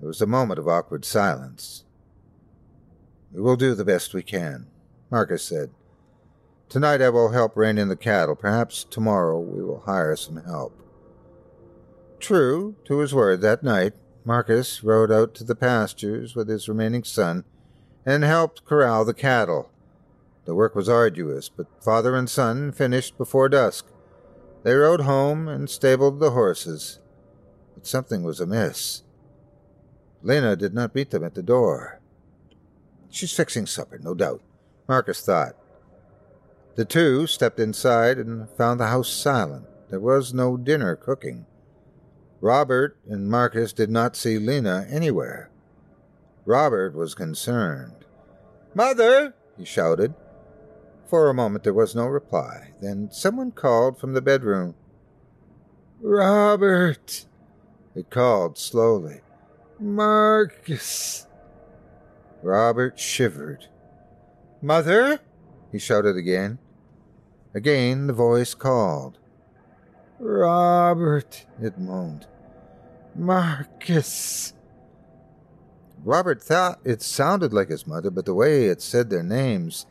There 0.00 0.08
was 0.08 0.20
a 0.20 0.26
moment 0.26 0.58
of 0.58 0.66
awkward 0.66 1.04
silence. 1.04 1.84
We 3.32 3.40
will 3.40 3.56
do 3.56 3.76
the 3.76 3.84
best 3.84 4.14
we 4.14 4.24
can, 4.24 4.66
Marcus 5.10 5.44
said. 5.44 5.70
Tonight 6.68 7.00
I 7.00 7.10
will 7.10 7.30
help 7.30 7.56
rein 7.56 7.78
in 7.78 7.88
the 7.88 7.96
cattle. 7.96 8.34
Perhaps 8.34 8.82
tomorrow 8.82 9.38
we 9.38 9.62
will 9.62 9.84
hire 9.86 10.16
some 10.16 10.42
help. 10.44 10.76
True 12.18 12.74
to 12.86 12.98
his 12.98 13.14
word, 13.14 13.40
that 13.42 13.62
night 13.62 13.92
Marcus 14.24 14.82
rode 14.82 15.12
out 15.12 15.34
to 15.34 15.44
the 15.44 15.54
pastures 15.54 16.34
with 16.34 16.48
his 16.48 16.68
remaining 16.68 17.04
son 17.04 17.44
and 18.06 18.24
helped 18.24 18.64
corral 18.64 19.04
the 19.04 19.12
cattle. 19.12 19.70
The 20.46 20.54
work 20.54 20.74
was 20.74 20.88
arduous, 20.88 21.48
but 21.48 21.66
father 21.82 22.16
and 22.16 22.28
son 22.28 22.72
finished 22.72 23.18
before 23.18 23.48
dusk. 23.48 23.86
They 24.62 24.74
rode 24.74 25.02
home 25.02 25.46
and 25.46 25.68
stabled 25.68 26.20
the 26.20 26.30
horses. 26.30 26.98
But 27.74 27.86
something 27.86 28.22
was 28.22 28.40
amiss. 28.40 29.02
Lena 30.22 30.56
did 30.56 30.72
not 30.72 30.94
meet 30.94 31.10
them 31.10 31.22
at 31.22 31.34
the 31.34 31.42
door. 31.42 32.00
She's 33.10 33.32
fixing 33.32 33.66
supper, 33.66 33.98
no 33.98 34.14
doubt, 34.14 34.40
Marcus 34.88 35.24
thought. 35.24 35.54
The 36.76 36.86
two 36.86 37.26
stepped 37.26 37.60
inside 37.60 38.18
and 38.18 38.48
found 38.50 38.80
the 38.80 38.86
house 38.86 39.12
silent. 39.12 39.66
There 39.90 40.00
was 40.00 40.32
no 40.32 40.56
dinner 40.56 40.96
cooking. 40.96 41.46
Robert 42.44 42.98
and 43.08 43.30
Marcus 43.30 43.72
did 43.72 43.88
not 43.88 44.14
see 44.14 44.38
Lena 44.38 44.86
anywhere. 44.90 45.48
Robert 46.44 46.94
was 46.94 47.14
concerned. 47.14 48.04
Mother! 48.74 49.34
he 49.56 49.64
shouted. 49.64 50.12
For 51.06 51.30
a 51.30 51.34
moment 51.34 51.64
there 51.64 51.72
was 51.72 51.94
no 51.94 52.04
reply. 52.04 52.72
Then 52.82 53.08
someone 53.10 53.50
called 53.50 53.98
from 53.98 54.12
the 54.12 54.20
bedroom. 54.20 54.74
Robert! 56.02 57.24
It 57.94 58.10
called 58.10 58.58
slowly. 58.58 59.22
Marcus! 59.80 61.26
Robert 62.42 63.00
shivered. 63.00 63.68
Mother? 64.60 65.18
he 65.72 65.78
shouted 65.78 66.18
again. 66.18 66.58
Again 67.54 68.06
the 68.06 68.12
voice 68.12 68.52
called. 68.52 69.16
Robert, 70.18 71.46
it 71.58 71.78
moaned. 71.78 72.26
Marcus. 73.16 74.52
Robert 76.04 76.42
thought 76.42 76.80
it 76.84 77.00
sounded 77.00 77.52
like 77.52 77.68
his 77.68 77.86
mother, 77.86 78.10
but 78.10 78.26
the 78.26 78.34
way 78.34 78.66
it 78.66 78.82
said 78.82 79.08
their 79.08 79.22
names 79.22 79.86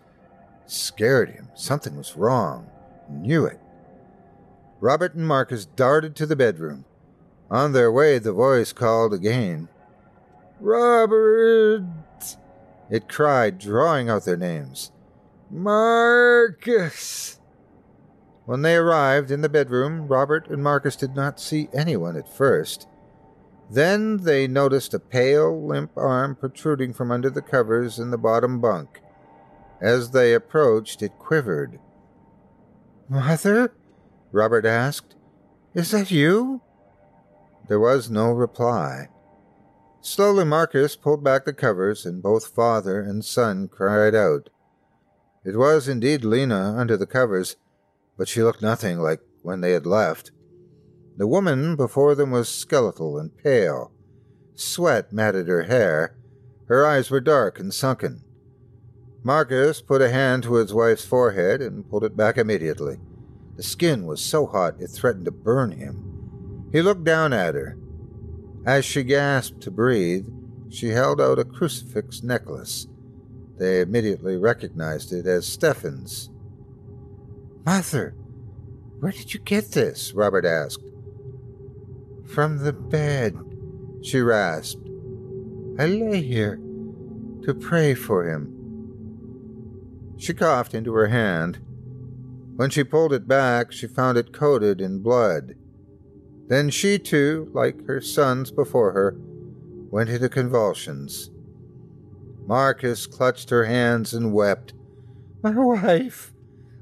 scared 0.68 1.30
him. 1.30 1.50
Something 1.56 1.96
was 1.96 2.15
wrong. 2.15 2.70
Knew 3.10 3.46
it. 3.46 3.60
Robert 4.80 5.15
and 5.15 5.27
Marcus 5.27 5.65
darted 5.65 6.15
to 6.15 6.25
the 6.25 6.36
bedroom. 6.36 6.86
On 7.50 7.72
their 7.72 7.92
way, 7.92 8.20
the 8.20 8.34
voice 8.34 8.74
called 8.74 9.13
again. 9.13 9.70
Robert! 10.60 11.84
It 12.89 13.10
cried, 13.10 13.60
drawing 13.60 14.10
out 14.10 14.25
their 14.25 14.38
names. 14.38 14.92
Marcus! 15.50 17.39
When 18.46 18.62
they 18.62 18.75
arrived 18.75 19.32
in 19.32 19.42
the 19.42 19.50
bedroom, 19.50 20.08
Robert 20.08 20.48
and 20.50 20.63
Marcus 20.63 20.96
did 20.96 21.15
not 21.15 21.39
see 21.39 21.70
anyone 21.74 22.18
at 22.18 22.27
first. 22.27 22.88
Then 23.74 24.18
they 24.18 24.48
noticed 24.48 24.94
a 24.94 25.00
pale, 25.00 25.65
limp 25.65 25.98
arm 25.98 26.36
protruding 26.36 26.94
from 26.94 27.10
under 27.10 27.32
the 27.32 27.42
covers 27.42 27.98
in 27.98 28.12
the 28.12 28.20
bottom 28.20 28.62
bunk. 28.62 29.01
As 29.82 30.12
they 30.12 30.36
approached, 30.36 31.01
it 31.01 31.18
quivered. 31.18 31.80
Mother? 33.10 33.74
Robert 34.32 34.68
asked. 34.68 35.15
Is 35.74 35.89
that 35.89 36.12
you? 36.12 36.62
There 37.68 37.80
was 37.80 38.12
no 38.12 38.32
reply. 38.32 39.08
Slowly 40.01 40.46
Marcus 40.46 40.96
pulled 40.96 41.24
back 41.24 41.46
the 41.46 41.51
covers, 41.53 42.06
and 42.06 42.22
both 42.22 42.53
father 42.53 43.01
and 43.01 43.25
son 43.25 43.68
cried 43.68 44.13
out. 44.13 44.51
It 45.44 45.58
was 45.58 45.88
indeed 45.88 46.24
Lena 46.24 46.75
under 46.77 46.96
the 46.96 47.08
covers, 47.08 47.56
but 48.20 48.27
she 48.27 48.44
looked 48.44 48.62
nothing 48.62 49.00
like 49.00 49.22
when 49.42 49.62
they 49.62 49.72
had 49.72 49.88
left. 49.88 50.32
The 51.15 51.27
woman 51.27 51.75
before 51.75 52.15
them 52.15 52.32
was 52.32 52.50
skeletal 52.50 53.20
and 53.20 53.38
pale. 53.38 53.91
Sweat 54.55 55.13
matted 55.13 55.48
her 55.48 55.63
hair. 55.63 56.15
Her 56.67 56.86
eyes 56.86 57.12
were 57.12 57.22
dark 57.22 57.60
and 57.60 57.74
sunken. 57.74 58.24
Marcus 59.24 59.82
put 59.82 60.01
a 60.01 60.10
hand 60.10 60.43
to 60.43 60.55
his 60.55 60.74
wife's 60.74 61.05
forehead 61.05 61.62
and 61.62 61.89
pulled 61.89 62.03
it 62.03 62.17
back 62.17 62.38
immediately. 62.38 62.98
The 63.55 63.63
skin 63.63 64.05
was 64.05 64.22
so 64.22 64.48
hot 64.48 64.75
it 64.79 64.88
threatened 64.88 65.25
to 65.25 65.32
burn 65.32 65.72
him. 65.72 66.70
He 66.72 66.82
looked 66.82 67.03
down 67.03 67.32
at 67.32 67.55
her. 67.55 67.77
As 68.65 68.84
she 68.84 69.03
gasped 69.03 69.62
to 69.62 69.72
breathe, 69.72 70.25
she 70.70 70.89
held 70.89 71.22
out 71.22 71.39
a 71.39 71.46
crucifix 71.46 72.24
necklace. 72.24 72.88
They 73.60 73.82
immediately 73.82 74.38
recognized 74.38 75.13
it 75.13 75.27
as 75.27 75.46
Stefan's. 75.46 76.29
Mother, 77.65 78.15
where 79.00 79.12
did 79.12 79.34
you 79.34 79.39
get 79.39 79.72
this? 79.72 80.13
Robert 80.13 80.46
asked. 80.46 80.84
From 82.34 82.58
the 82.58 82.74
bed, 82.74 83.38
she 84.02 84.20
rasped. 84.20 84.90
I 85.78 85.86
lay 85.86 86.20
here 86.24 86.56
to 87.44 87.54
pray 87.54 87.94
for 87.94 88.28
him. 88.28 88.50
She 90.18 90.34
coughed 90.34 90.74
into 90.74 90.96
her 90.96 91.10
hand. 91.10 91.60
When 92.56 92.72
she 92.72 92.84
pulled 92.84 93.13
it 93.13 93.28
back, 93.28 93.72
she 93.72 93.86
found 93.86 94.18
it 94.18 94.34
coated 94.34 94.82
in 94.82 95.04
blood. 95.04 95.54
Then 96.48 96.72
she 96.72 96.98
too, 96.98 97.52
like 97.54 97.86
her 97.86 98.02
sons 98.02 98.50
before 98.50 98.94
her, 98.94 99.16
went 99.92 100.10
into 100.10 100.28
convulsions. 100.28 101.30
Marcus 102.48 103.06
clutched 103.06 103.52
her 103.52 103.66
hands 103.66 104.12
and 104.12 104.34
wept. 104.34 104.74
My 105.44 105.54
wife! 105.56 106.34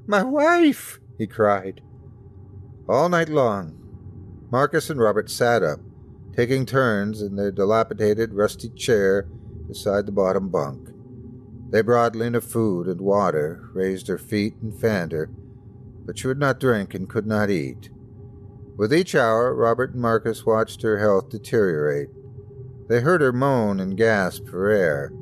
My 0.06 0.22
wife! 0.22 0.98
he 1.18 1.26
cried. 1.26 1.82
All 2.88 3.10
night 3.10 3.28
long, 3.28 3.81
Marcus 4.52 4.90
and 4.90 5.00
Robert 5.00 5.30
sat 5.30 5.62
up, 5.62 5.80
taking 6.36 6.66
turns 6.66 7.22
in 7.22 7.36
their 7.36 7.50
dilapidated, 7.50 8.34
rusty 8.34 8.68
chair 8.68 9.22
beside 9.66 10.04
the 10.04 10.12
bottom 10.12 10.50
bunk. 10.50 10.90
They 11.70 11.80
brought 11.80 12.14
Lena 12.14 12.42
food 12.42 12.86
and 12.86 13.00
water, 13.00 13.70
raised 13.72 14.08
her 14.08 14.18
feet, 14.18 14.56
and 14.60 14.78
fanned 14.78 15.12
her, 15.12 15.30
but 16.04 16.18
she 16.18 16.26
would 16.26 16.38
not 16.38 16.60
drink 16.60 16.92
and 16.92 17.08
could 17.08 17.26
not 17.26 17.48
eat. 17.48 17.88
With 18.76 18.92
each 18.92 19.14
hour, 19.14 19.54
Robert 19.54 19.94
and 19.94 20.02
Marcus 20.02 20.44
watched 20.44 20.82
her 20.82 20.98
health 20.98 21.30
deteriorate. 21.30 22.10
They 22.90 23.00
heard 23.00 23.22
her 23.22 23.32
moan 23.32 23.80
and 23.80 23.96
gasp 23.96 24.46
for 24.48 24.68
air, 24.68 25.14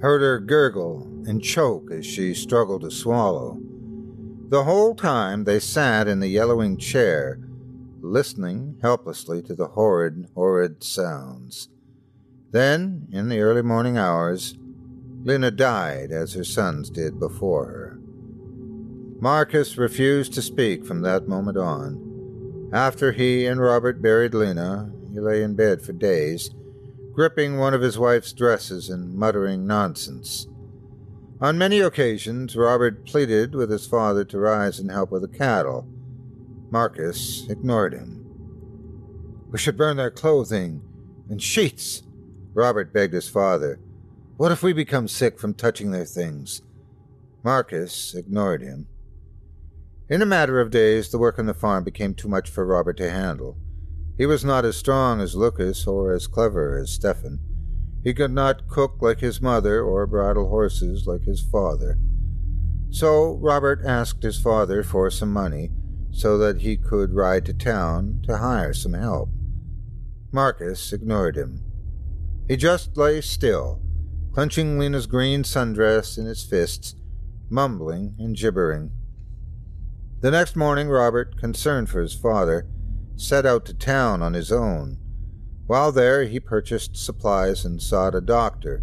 heard 0.00 0.22
her 0.22 0.38
gurgle 0.38 1.06
and 1.26 1.42
choke 1.42 1.90
as 1.90 2.06
she 2.06 2.32
struggled 2.32 2.80
to 2.80 2.90
swallow. 2.90 3.58
The 4.48 4.64
whole 4.64 4.94
time 4.94 5.44
they 5.44 5.60
sat 5.60 6.08
in 6.08 6.20
the 6.20 6.28
yellowing 6.28 6.78
chair, 6.78 7.38
listening 8.02 8.78
helplessly 8.82 9.42
to 9.42 9.54
the 9.54 9.68
horrid, 9.68 10.28
horrid 10.34 10.82
sounds. 10.82 11.68
Then, 12.50 13.08
in 13.12 13.28
the 13.28 13.40
early 13.40 13.62
morning 13.62 13.96
hours, 13.96 14.56
Lena 15.22 15.50
died 15.50 16.10
as 16.10 16.34
her 16.34 16.44
sons 16.44 16.90
did 16.90 17.20
before 17.20 17.66
her. 17.66 17.98
Marcus 19.20 19.76
refused 19.76 20.32
to 20.32 20.42
speak 20.42 20.84
from 20.84 21.02
that 21.02 21.28
moment 21.28 21.58
on. 21.58 22.70
After 22.72 23.12
he 23.12 23.46
and 23.46 23.60
Robert 23.60 24.00
buried 24.00 24.32
Lena, 24.32 24.90
he 25.12 25.20
lay 25.20 25.42
in 25.42 25.54
bed 25.54 25.82
for 25.82 25.92
days, 25.92 26.50
gripping 27.12 27.58
one 27.58 27.74
of 27.74 27.82
his 27.82 27.98
wife's 27.98 28.32
dresses 28.32 28.88
and 28.88 29.14
muttering 29.14 29.66
nonsense. 29.66 30.46
On 31.40 31.58
many 31.58 31.80
occasions, 31.80 32.56
Robert 32.56 33.04
pleaded 33.04 33.54
with 33.54 33.70
his 33.70 33.86
father 33.86 34.24
to 34.24 34.38
rise 34.38 34.78
and 34.78 34.90
help 34.90 35.10
with 35.10 35.22
the 35.22 35.38
cattle. 35.38 35.86
Marcus 36.70 37.48
ignored 37.48 37.92
him. 37.92 38.24
We 39.50 39.58
should 39.58 39.76
burn 39.76 39.96
their 39.96 40.10
clothing 40.10 40.82
and 41.28 41.42
sheets, 41.42 42.02
Robert 42.54 42.92
begged 42.92 43.14
his 43.14 43.28
father. 43.28 43.80
What 44.36 44.52
if 44.52 44.62
we 44.62 44.72
become 44.72 45.08
sick 45.08 45.38
from 45.38 45.54
touching 45.54 45.90
their 45.90 46.04
things? 46.04 46.62
Marcus 47.42 48.14
ignored 48.14 48.62
him. 48.62 48.86
In 50.08 50.22
a 50.22 50.26
matter 50.26 50.60
of 50.60 50.70
days, 50.70 51.10
the 51.10 51.18
work 51.18 51.38
on 51.38 51.46
the 51.46 51.54
farm 51.54 51.82
became 51.82 52.14
too 52.14 52.28
much 52.28 52.48
for 52.48 52.64
Robert 52.64 52.96
to 52.98 53.10
handle. 53.10 53.56
He 54.16 54.26
was 54.26 54.44
not 54.44 54.64
as 54.64 54.76
strong 54.76 55.20
as 55.20 55.34
Lucas 55.34 55.86
or 55.86 56.12
as 56.12 56.26
clever 56.26 56.78
as 56.78 56.90
Stefan. 56.90 57.40
He 58.04 58.14
could 58.14 58.32
not 58.32 58.68
cook 58.68 58.96
like 59.00 59.20
his 59.20 59.40
mother 59.40 59.82
or 59.82 60.06
bridle 60.06 60.48
horses 60.48 61.06
like 61.06 61.22
his 61.22 61.40
father. 61.40 61.98
So 62.90 63.34
Robert 63.36 63.80
asked 63.84 64.22
his 64.22 64.40
father 64.40 64.82
for 64.82 65.10
some 65.10 65.32
money 65.32 65.70
so 66.12 66.36
that 66.38 66.60
he 66.60 66.76
could 66.76 67.14
ride 67.14 67.44
to 67.46 67.54
town 67.54 68.20
to 68.26 68.38
hire 68.38 68.72
some 68.72 68.94
help. 68.94 69.28
Marcus 70.32 70.92
ignored 70.92 71.36
him. 71.36 71.62
He 72.48 72.56
just 72.56 72.96
lay 72.96 73.20
still, 73.20 73.80
clenching 74.32 74.78
Lena's 74.78 75.06
green 75.06 75.42
sundress 75.42 76.18
in 76.18 76.26
his 76.26 76.44
fists, 76.44 76.94
mumbling 77.48 78.14
and 78.18 78.36
gibbering. 78.36 78.90
The 80.20 80.30
next 80.30 80.54
morning, 80.54 80.88
Robert, 80.88 81.38
concerned 81.38 81.88
for 81.88 82.00
his 82.00 82.14
father, 82.14 82.66
set 83.16 83.46
out 83.46 83.64
to 83.66 83.74
town 83.74 84.22
on 84.22 84.34
his 84.34 84.52
own. 84.52 84.98
While 85.66 85.92
there, 85.92 86.24
he 86.24 86.40
purchased 86.40 86.96
supplies 86.96 87.64
and 87.64 87.80
sought 87.80 88.14
a 88.14 88.20
doctor. 88.20 88.82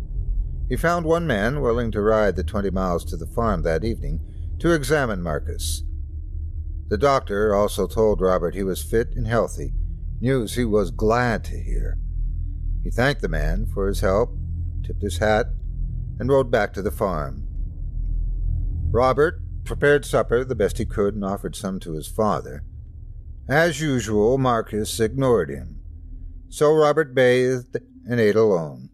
He 0.69 0.75
found 0.75 1.05
one 1.05 1.27
man 1.27 1.61
willing 1.61 1.91
to 1.91 2.01
ride 2.01 2.35
the 2.35 2.43
twenty 2.43 2.69
miles 2.69 3.05
to 3.05 3.17
the 3.17 3.27
farm 3.27 3.61
that 3.63 3.83
evening 3.83 4.21
to 4.59 4.73
examine 4.73 5.21
Marcus. 5.21 5.83
The 6.89 6.97
doctor 6.97 7.53
also 7.53 7.87
told 7.87 8.21
Robert 8.21 8.55
he 8.55 8.63
was 8.63 8.83
fit 8.83 9.13
and 9.15 9.27
healthy, 9.27 9.73
news 10.21 10.55
he 10.55 10.65
was 10.65 10.91
glad 10.91 11.43
to 11.45 11.59
hear. 11.59 11.97
He 12.83 12.89
thanked 12.91 13.21
the 13.21 13.27
man 13.27 13.65
for 13.65 13.87
his 13.87 13.99
help 13.99 14.37
tipped 14.87 15.01
his 15.01 15.17
hat, 15.17 15.47
and 16.19 16.29
rode 16.29 16.49
back 16.49 16.73
to 16.73 16.81
the 16.81 16.91
farm. 16.91 17.45
Robert 18.89 19.41
prepared 19.65 20.05
supper 20.05 20.43
the 20.43 20.55
best 20.55 20.77
he 20.77 20.85
could 20.85 21.13
and 21.13 21.25
offered 21.25 21.55
some 21.55 21.79
to 21.81 21.93
his 21.93 22.07
father. 22.07 22.63
As 23.49 23.81
usual, 23.81 24.37
Marcus 24.37 24.99
ignored 24.99 25.49
him. 25.49 25.81
So 26.49 26.73
Robert 26.73 27.13
bathed 27.13 27.77
and 28.09 28.19
ate 28.19 28.37
alone. 28.37 28.89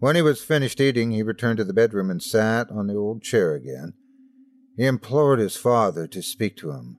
When 0.00 0.16
he 0.16 0.22
was 0.22 0.42
finished 0.42 0.80
eating, 0.80 1.12
he 1.12 1.22
returned 1.22 1.58
to 1.58 1.64
the 1.64 1.72
bedroom 1.72 2.10
and 2.10 2.22
sat 2.22 2.68
on 2.70 2.88
the 2.88 2.96
old 2.96 3.22
chair 3.22 3.54
again. 3.54 3.94
He 4.76 4.84
implored 4.84 5.38
his 5.38 5.56
father 5.56 6.08
to 6.08 6.22
speak 6.22 6.56
to 6.56 6.72
him. 6.72 6.98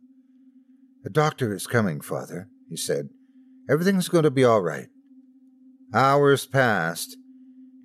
The 1.06 1.12
doctor 1.12 1.54
is 1.54 1.68
coming, 1.68 2.02
father, 2.02 2.50
he 2.68 2.76
said. 2.76 3.10
Everything's 3.70 4.10
going 4.10 4.24
to 4.24 4.32
be 4.32 4.44
all 4.44 4.63
right. 4.63 4.88
Hours 5.94 6.48
passed, 6.48 7.15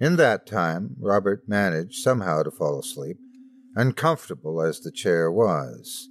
in 0.01 0.17
that 0.17 0.47
time, 0.47 0.97
Robert 0.99 1.47
managed 1.47 2.03
somehow 2.03 2.43
to 2.43 2.51
fall 2.51 2.81
asleep, 2.81 3.19
uncomfortable 3.77 4.63
as 4.63 4.81
the 4.81 4.91
chair 4.91 5.31
was. 5.31 6.09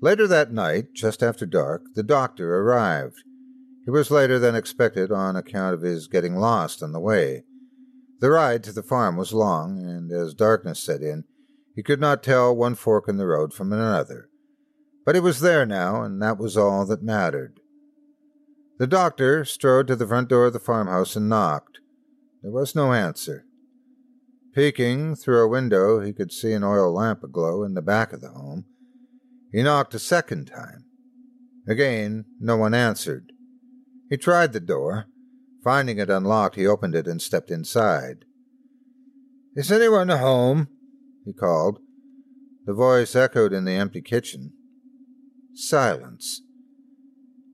Later 0.00 0.28
that 0.28 0.52
night, 0.52 0.92
just 0.94 1.24
after 1.24 1.44
dark, 1.44 1.82
the 1.96 2.04
doctor 2.04 2.56
arrived. 2.56 3.24
He 3.84 3.90
was 3.90 4.12
later 4.12 4.38
than 4.38 4.54
expected 4.54 5.10
on 5.10 5.34
account 5.34 5.74
of 5.74 5.82
his 5.82 6.06
getting 6.06 6.36
lost 6.36 6.84
on 6.84 6.92
the 6.92 7.00
way. 7.00 7.42
The 8.20 8.30
ride 8.30 8.62
to 8.62 8.72
the 8.72 8.84
farm 8.84 9.16
was 9.16 9.32
long, 9.32 9.84
and 9.84 10.12
as 10.12 10.34
darkness 10.34 10.78
set 10.78 11.02
in, 11.02 11.24
he 11.74 11.82
could 11.82 12.00
not 12.00 12.22
tell 12.22 12.54
one 12.54 12.76
fork 12.76 13.08
in 13.08 13.16
the 13.16 13.26
road 13.26 13.52
from 13.52 13.72
another. 13.72 14.28
But 15.04 15.14
he 15.14 15.20
was 15.20 15.40
there 15.40 15.66
now, 15.66 16.02
and 16.02 16.22
that 16.22 16.38
was 16.38 16.56
all 16.56 16.86
that 16.86 17.02
mattered. 17.02 17.60
The 18.78 18.86
doctor 18.86 19.44
strode 19.44 19.86
to 19.88 19.96
the 19.96 20.06
front 20.06 20.28
door 20.28 20.46
of 20.46 20.52
the 20.52 20.58
farmhouse 20.58 21.16
and 21.16 21.28
knocked. 21.28 21.78
There 22.42 22.52
was 22.52 22.74
no 22.74 22.92
answer. 22.92 23.46
Peeking 24.54 25.14
through 25.14 25.42
a 25.42 25.48
window, 25.48 26.00
he 26.00 26.12
could 26.12 26.32
see 26.32 26.52
an 26.52 26.64
oil 26.64 26.92
lamp 26.92 27.22
aglow 27.22 27.62
in 27.62 27.74
the 27.74 27.82
back 27.82 28.12
of 28.12 28.20
the 28.20 28.28
home. 28.28 28.64
He 29.52 29.62
knocked 29.62 29.94
a 29.94 29.98
second 29.98 30.46
time. 30.46 30.84
Again, 31.66 32.24
no 32.40 32.56
one 32.56 32.74
answered. 32.74 33.32
He 34.10 34.16
tried 34.16 34.52
the 34.52 34.60
door. 34.60 35.06
Finding 35.62 35.98
it 35.98 36.10
unlocked, 36.10 36.56
he 36.56 36.66
opened 36.66 36.94
it 36.94 37.06
and 37.06 37.22
stepped 37.22 37.50
inside. 37.50 38.24
Is 39.54 39.70
anyone 39.70 40.08
home? 40.08 40.68
he 41.24 41.32
called. 41.32 41.78
The 42.66 42.74
voice 42.74 43.14
echoed 43.14 43.52
in 43.52 43.64
the 43.64 43.72
empty 43.72 44.02
kitchen. 44.02 44.52
Silence. 45.54 46.40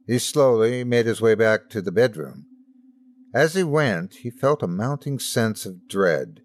He 0.07 0.19
slowly 0.19 0.85
made 0.85 1.07
his 1.07 1.21
way 1.21 1.35
back 1.35 1.69
to 1.71 1.83
the 1.83 1.93
bedroom. 1.93 2.47
As 3.35 3.55
he 3.55 3.65
went, 3.65 4.15
he 4.17 4.31
felt 4.31 4.63
a 4.63 4.69
mounting 4.69 5.19
sense 5.19 5.67
of 5.67 5.89
dread. 5.89 6.41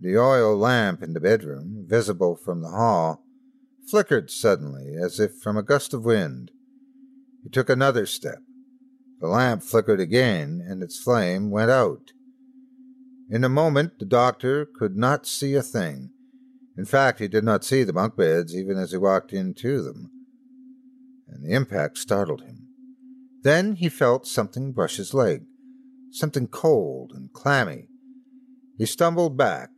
The 0.00 0.18
oil 0.18 0.56
lamp 0.56 1.02
in 1.02 1.12
the 1.12 1.20
bedroom, 1.20 1.84
visible 1.88 2.36
from 2.36 2.60
the 2.60 2.70
hall, 2.70 3.24
flickered 3.88 4.30
suddenly 4.30 4.94
as 5.00 5.18
if 5.18 5.36
from 5.36 5.56
a 5.56 5.62
gust 5.62 5.94
of 5.94 6.04
wind. 6.04 6.50
He 7.42 7.48
took 7.48 7.70
another 7.70 8.04
step. 8.04 8.42
The 9.20 9.28
lamp 9.28 9.62
flickered 9.62 10.00
again, 10.00 10.62
and 10.64 10.82
its 10.82 10.98
flame 11.00 11.50
went 11.50 11.70
out. 11.70 12.12
In 13.30 13.44
a 13.44 13.48
moment, 13.48 13.98
the 13.98 14.04
doctor 14.04 14.66
could 14.66 14.96
not 14.96 15.26
see 15.26 15.54
a 15.54 15.62
thing. 15.62 16.10
In 16.76 16.84
fact, 16.84 17.18
he 17.18 17.28
did 17.28 17.44
not 17.44 17.64
see 17.64 17.82
the 17.82 17.92
bunk 17.92 18.16
beds 18.16 18.54
even 18.54 18.76
as 18.76 18.90
he 18.90 18.98
walked 18.98 19.32
into 19.32 19.82
them. 19.82 20.10
And 21.28 21.44
the 21.44 21.54
impact 21.54 21.98
startled 21.98 22.42
him. 22.42 22.68
Then 23.42 23.76
he 23.76 23.88
felt 23.88 24.26
something 24.26 24.72
brush 24.72 24.96
his 24.96 25.14
leg 25.14 25.42
something 26.10 26.48
cold 26.48 27.12
and 27.14 27.32
clammy. 27.32 27.88
He 28.76 28.86
stumbled 28.86 29.36
back. 29.36 29.70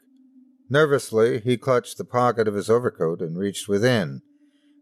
Nervously, 0.68 1.40
he 1.40 1.56
clutched 1.56 1.98
the 1.98 2.04
pocket 2.04 2.46
of 2.46 2.54
his 2.54 2.70
overcoat 2.70 3.20
and 3.20 3.36
reached 3.36 3.68
within. 3.68 4.22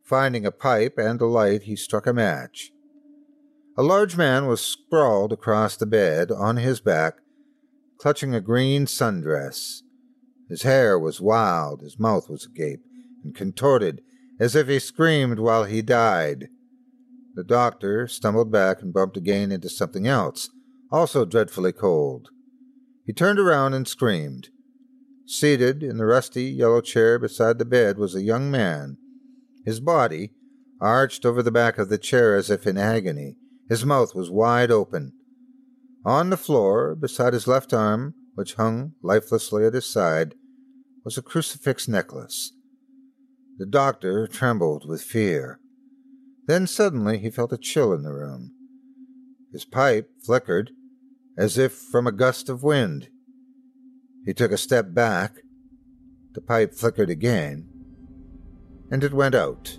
Finding 0.04 0.44
a 0.44 0.50
pipe 0.50 0.94
and 0.98 1.20
a 1.20 1.26
light, 1.26 1.62
he 1.62 1.76
struck 1.76 2.06
a 2.06 2.12
match. 2.12 2.70
A 3.76 3.82
large 3.82 4.16
man 4.16 4.46
was 4.46 4.60
sprawled 4.60 5.32
across 5.32 5.76
the 5.76 5.86
bed 5.86 6.30
on 6.30 6.56
his 6.56 6.80
back, 6.80 7.18
clutching 7.98 8.34
a 8.34 8.40
green 8.40 8.86
sundress. 8.86 9.82
His 10.48 10.62
hair 10.62 10.98
was 10.98 11.20
wild, 11.20 11.82
his 11.82 11.98
mouth 11.98 12.28
was 12.28 12.46
agape 12.46 12.82
and 13.22 13.34
contorted, 13.34 14.02
as 14.40 14.56
if 14.56 14.68
he 14.68 14.78
screamed 14.78 15.38
while 15.38 15.64
he 15.64 15.82
died. 15.82 16.48
The 17.38 17.44
doctor 17.44 18.08
stumbled 18.08 18.50
back 18.50 18.82
and 18.82 18.92
bumped 18.92 19.16
again 19.16 19.52
into 19.52 19.68
something 19.68 20.08
else, 20.08 20.50
also 20.90 21.24
dreadfully 21.24 21.70
cold. 21.70 22.30
He 23.06 23.12
turned 23.12 23.38
around 23.38 23.74
and 23.74 23.86
screamed. 23.86 24.48
Seated 25.24 25.84
in 25.84 25.98
the 25.98 26.06
rusty 26.06 26.46
yellow 26.46 26.80
chair 26.80 27.16
beside 27.16 27.60
the 27.60 27.64
bed 27.64 27.96
was 27.96 28.16
a 28.16 28.24
young 28.24 28.50
man. 28.50 28.96
His 29.64 29.78
body, 29.78 30.32
arched 30.80 31.24
over 31.24 31.40
the 31.40 31.52
back 31.52 31.78
of 31.78 31.90
the 31.90 31.96
chair 31.96 32.34
as 32.34 32.50
if 32.50 32.66
in 32.66 32.76
agony, 32.76 33.36
his 33.68 33.86
mouth 33.86 34.16
was 34.16 34.28
wide 34.28 34.72
open. 34.72 35.12
On 36.04 36.30
the 36.30 36.36
floor, 36.36 36.96
beside 36.96 37.34
his 37.34 37.46
left 37.46 37.72
arm, 37.72 38.14
which 38.34 38.54
hung 38.54 38.94
lifelessly 39.00 39.64
at 39.64 39.74
his 39.74 39.86
side, 39.86 40.34
was 41.04 41.16
a 41.16 41.22
crucifix 41.22 41.86
necklace. 41.86 42.50
The 43.58 43.66
doctor 43.66 44.26
trembled 44.26 44.88
with 44.88 45.02
fear. 45.02 45.60
Then 46.48 46.66
suddenly 46.66 47.18
he 47.18 47.30
felt 47.30 47.52
a 47.52 47.58
chill 47.58 47.92
in 47.92 48.02
the 48.02 48.12
room. 48.12 48.52
His 49.52 49.66
pipe 49.66 50.10
flickered, 50.24 50.70
as 51.36 51.58
if 51.58 51.74
from 51.74 52.06
a 52.06 52.12
gust 52.12 52.48
of 52.48 52.62
wind. 52.62 53.10
He 54.24 54.32
took 54.32 54.50
a 54.50 54.56
step 54.56 54.94
back. 54.94 55.36
The 56.32 56.40
pipe 56.40 56.74
flickered 56.74 57.10
again, 57.10 57.68
and 58.90 59.04
it 59.04 59.12
went 59.12 59.34
out. 59.34 59.78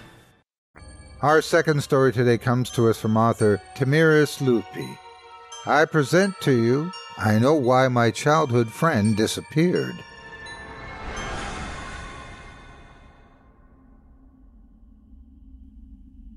Our 1.21 1.43
second 1.43 1.83
story 1.83 2.11
today 2.11 2.39
comes 2.39 2.71
to 2.71 2.89
us 2.89 2.99
from 2.99 3.15
author 3.15 3.61
Thamires 3.75 4.39
Luppi. 4.39 4.97
I 5.67 5.85
present 5.85 6.33
to 6.41 6.51
you 6.51 6.91
I 7.15 7.37
Know 7.37 7.53
Why 7.53 7.87
My 7.89 8.09
Childhood 8.09 8.71
Friend 8.71 9.15
Disappeared. 9.15 10.03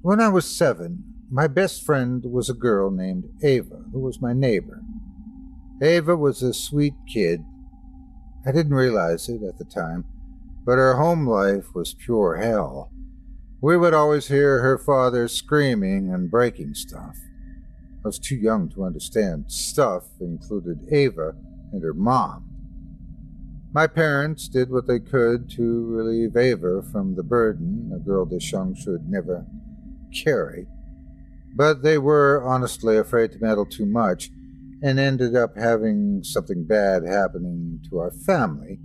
When 0.02 0.20
I 0.20 0.28
was 0.28 0.54
seven, 0.54 1.02
my 1.30 1.46
best 1.46 1.82
friend 1.82 2.22
was 2.26 2.50
a 2.50 2.54
girl 2.54 2.90
named 2.90 3.24
Ava, 3.42 3.84
who 3.90 4.00
was 4.00 4.20
my 4.20 4.34
neighbor. 4.34 4.82
Ava 5.80 6.14
was 6.14 6.42
a 6.42 6.52
sweet 6.52 6.92
kid. 7.10 7.42
I 8.46 8.52
didn't 8.52 8.74
realize 8.74 9.30
it 9.30 9.42
at 9.42 9.56
the 9.56 9.64
time, 9.64 10.04
but 10.66 10.76
her 10.76 10.96
home 10.96 11.26
life 11.26 11.74
was 11.74 11.94
pure 11.94 12.36
hell. 12.36 12.90
We 13.64 13.78
would 13.78 13.94
always 13.94 14.28
hear 14.28 14.60
her 14.60 14.76
father 14.76 15.26
screaming 15.26 16.12
and 16.12 16.30
breaking 16.30 16.74
stuff. 16.74 17.16
I 18.04 18.08
was 18.08 18.18
too 18.18 18.36
young 18.36 18.68
to 18.74 18.84
understand. 18.84 19.50
Stuff 19.50 20.04
included 20.20 20.86
Ava 20.92 21.34
and 21.72 21.82
her 21.82 21.94
mom. 21.94 22.44
My 23.72 23.86
parents 23.86 24.48
did 24.48 24.68
what 24.68 24.86
they 24.86 24.98
could 24.98 25.48
to 25.52 25.86
relieve 25.86 26.36
Ava 26.36 26.82
from 26.82 27.16
the 27.16 27.22
burden 27.22 27.90
a 27.96 27.98
girl 27.98 28.26
this 28.26 28.52
young 28.52 28.74
should 28.74 29.08
never 29.08 29.46
carry, 30.12 30.66
but 31.56 31.82
they 31.82 31.96
were 31.96 32.42
honestly 32.44 32.98
afraid 32.98 33.32
to 33.32 33.38
meddle 33.38 33.64
too 33.64 33.86
much 33.86 34.28
and 34.82 34.98
ended 34.98 35.34
up 35.34 35.56
having 35.56 36.22
something 36.22 36.66
bad 36.66 37.02
happening 37.06 37.80
to 37.88 37.98
our 37.98 38.10
family 38.10 38.78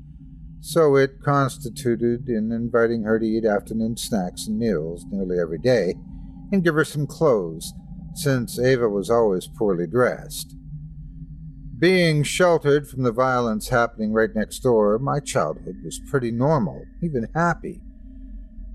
so 0.62 0.96
it 0.96 1.22
constituted 1.24 2.28
in 2.28 2.52
inviting 2.52 3.04
her 3.04 3.20
to 3.20 3.26
eat 3.26 3.46
afternoon 3.46 3.96
snacks 3.98 4.48
and 4.48 4.58
meals 4.58 5.06
nearly 5.10 5.40
every 5.40 5.60
day, 5.60 5.96
and 6.52 6.64
give 6.64 6.76
her 6.76 6.86
some 6.86 7.08
clothes, 7.08 7.74
since 8.16 8.60
Ava 8.60 8.90
was 8.90 9.10
always 9.10 9.48
poorly 9.48 9.88
dressed. 9.88 10.56
Being 11.78 12.24
sheltered 12.24 12.90
from 12.90 13.04
the 13.04 13.12
violence 13.12 13.70
happening 13.70 14.12
right 14.12 14.36
next 14.36 14.60
door, 14.60 15.00
my 15.00 15.22
childhood 15.22 15.78
was 15.84 16.02
pretty 16.10 16.32
normal, 16.32 16.84
even 17.02 17.30
happy. 17.34 17.82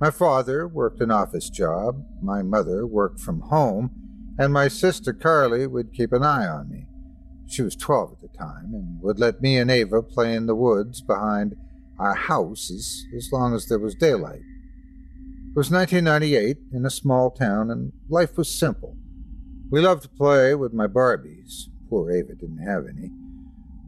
My 0.00 0.10
father 0.10 0.66
worked 0.66 1.00
an 1.00 1.10
office 1.10 1.50
job, 1.50 2.02
my 2.22 2.42
mother 2.42 2.86
worked 2.86 3.20
from 3.20 3.40
home, 3.40 3.90
and 4.38 4.52
my 4.52 4.68
sister 4.68 5.12
Carly 5.12 5.66
would 5.66 5.92
keep 5.92 6.12
an 6.12 6.22
eye 6.22 6.46
on 6.46 6.70
me. 6.70 6.86
She 7.46 7.60
was 7.62 7.76
twelve 7.76 8.12
at 8.12 8.20
the 8.22 8.38
time 8.38 8.72
and 8.72 9.02
would 9.02 9.18
let 9.18 9.42
me 9.42 9.58
and 9.58 9.70
Ava 9.70 10.02
play 10.02 10.34
in 10.34 10.46
the 10.46 10.54
woods 10.54 11.02
behind 11.02 11.54
our 11.98 12.14
house 12.14 12.70
as, 12.70 13.04
as 13.16 13.30
long 13.32 13.54
as 13.54 13.66
there 13.66 13.78
was 13.78 13.94
daylight. 13.94 14.40
It 14.40 15.56
was 15.56 15.70
1998 15.70 16.56
in 16.72 16.84
a 16.84 16.90
small 16.90 17.30
town, 17.30 17.70
and 17.70 17.92
life 18.08 18.36
was 18.36 18.48
simple. 18.48 18.96
We 19.70 19.80
loved 19.80 20.02
to 20.02 20.08
play 20.08 20.54
with 20.54 20.72
my 20.72 20.86
Barbies. 20.86 21.68
Poor 21.88 22.10
Ava 22.10 22.34
didn't 22.34 22.66
have 22.66 22.84
any. 22.86 23.10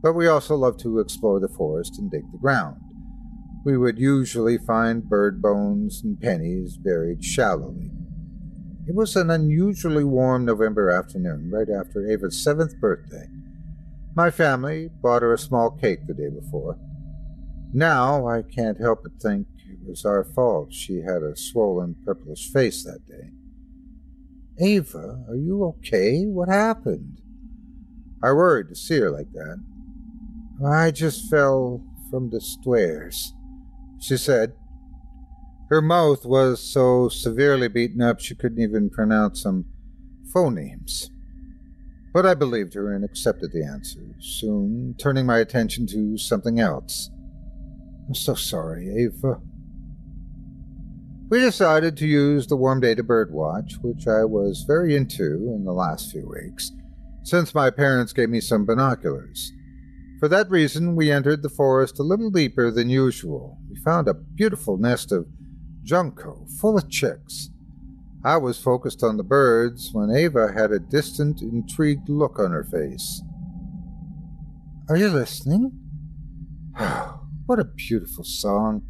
But 0.01 0.13
we 0.13 0.27
also 0.27 0.55
loved 0.55 0.79
to 0.81 0.99
explore 0.99 1.39
the 1.39 1.49
forest 1.49 1.99
and 1.99 2.09
dig 2.09 2.31
the 2.31 2.37
ground. 2.37 2.81
We 3.65 3.77
would 3.77 3.99
usually 3.99 4.57
find 4.57 5.09
bird 5.09 5.41
bones 5.41 6.01
and 6.03 6.19
pennies 6.21 6.77
buried 6.77 7.23
shallowly. 7.23 7.91
It 8.87 8.95
was 8.95 9.17
an 9.17 9.29
unusually 9.29 10.05
warm 10.05 10.45
November 10.45 10.89
afternoon, 10.89 11.51
right 11.51 11.67
after 11.69 12.09
Ava's 12.09 12.41
seventh 12.41 12.79
birthday. 12.79 13.27
My 14.15 14.31
family 14.31 14.89
bought 15.01 15.21
her 15.21 15.33
a 15.33 15.37
small 15.37 15.71
cake 15.71 16.07
the 16.07 16.13
day 16.13 16.29
before. 16.29 16.79
Now 17.73 18.27
I 18.27 18.41
can't 18.41 18.79
help 18.79 19.03
but 19.03 19.21
think 19.21 19.47
it 19.69 19.79
was 19.87 20.05
our 20.05 20.23
fault 20.23 20.73
she 20.73 21.01
had 21.01 21.23
a 21.23 21.35
swollen, 21.35 21.95
purplish 22.05 22.51
face 22.51 22.83
that 22.83 23.05
day. 23.05 23.31
Ava, 24.59 25.25
are 25.27 25.35
you 25.35 25.63
okay? 25.65 26.23
What 26.23 26.49
happened? 26.49 27.21
I 28.23 28.31
worried 28.31 28.69
to 28.69 28.75
see 28.75 28.99
her 28.99 29.11
like 29.11 29.31
that. 29.33 29.63
I 30.65 30.91
just 30.91 31.29
fell 31.29 31.83
from 32.09 32.31
the 32.31 32.41
stairs, 32.41 33.33
she 33.99 34.17
said. 34.17 34.53
Her 35.69 35.81
mouth 35.81 36.25
was 36.25 36.61
so 36.61 37.09
severely 37.09 37.67
beaten 37.67 38.01
up 38.01 38.19
she 38.19 38.33
couldn't 38.33 38.61
even 38.61 38.89
pronounce 38.89 39.43
some 39.43 39.65
phonemes. 40.33 41.09
But 42.13 42.25
I 42.25 42.33
believed 42.33 42.73
her 42.73 42.93
and 42.93 43.03
accepted 43.05 43.51
the 43.51 43.63
answer, 43.63 44.15
soon 44.19 44.95
turning 44.97 45.25
my 45.25 45.39
attention 45.39 45.85
to 45.87 46.17
something 46.17 46.59
else. 46.59 47.11
I'm 48.07 48.15
so 48.15 48.35
sorry, 48.35 48.89
Ava. 49.03 49.41
We 51.29 51.41
decided 51.41 51.97
to 51.97 52.07
use 52.07 52.47
the 52.47 52.55
warm 52.55 52.79
day 52.79 52.95
to 52.95 53.03
birdwatch, 53.03 53.73
which 53.81 54.07
I 54.07 54.23
was 54.23 54.63
very 54.65 54.95
into 54.95 55.53
in 55.53 55.65
the 55.65 55.73
last 55.73 56.09
few 56.09 56.25
weeks, 56.25 56.71
since 57.23 57.53
my 57.53 57.69
parents 57.69 58.13
gave 58.13 58.29
me 58.29 58.39
some 58.39 58.65
binoculars. 58.65 59.51
For 60.21 60.29
that 60.29 60.49
reason, 60.49 60.95
we 60.95 61.11
entered 61.11 61.43
the 61.43 61.49
forest 61.49 61.99
a 61.99 62.03
little 62.03 62.31
deeper 62.31 62.71
than 62.71 62.89
usual. 62.89 63.57
We 63.69 63.75
found 63.81 64.07
a 64.07 64.13
beautiful 64.13 64.77
nest 64.77 65.11
of 65.11 65.27
junco 65.83 66.47
full 66.61 66.77
of 66.77 66.89
chicks. 66.89 67.49
I 68.23 68.37
was 68.37 68.57
focused 68.57 69.03
on 69.03 69.17
the 69.17 69.23
birds 69.23 69.89
when 69.91 70.15
Ava 70.15 70.53
had 70.53 70.71
a 70.71 70.79
distant, 70.79 71.41
intrigued 71.41 72.07
look 72.07 72.39
on 72.39 72.51
her 72.51 72.63
face. 72.63 73.21
Are 74.89 74.95
you 74.95 75.09
listening? 75.09 75.73
What 77.47 77.59
a 77.59 77.63
beautiful 77.63 78.25
song. 78.25 78.81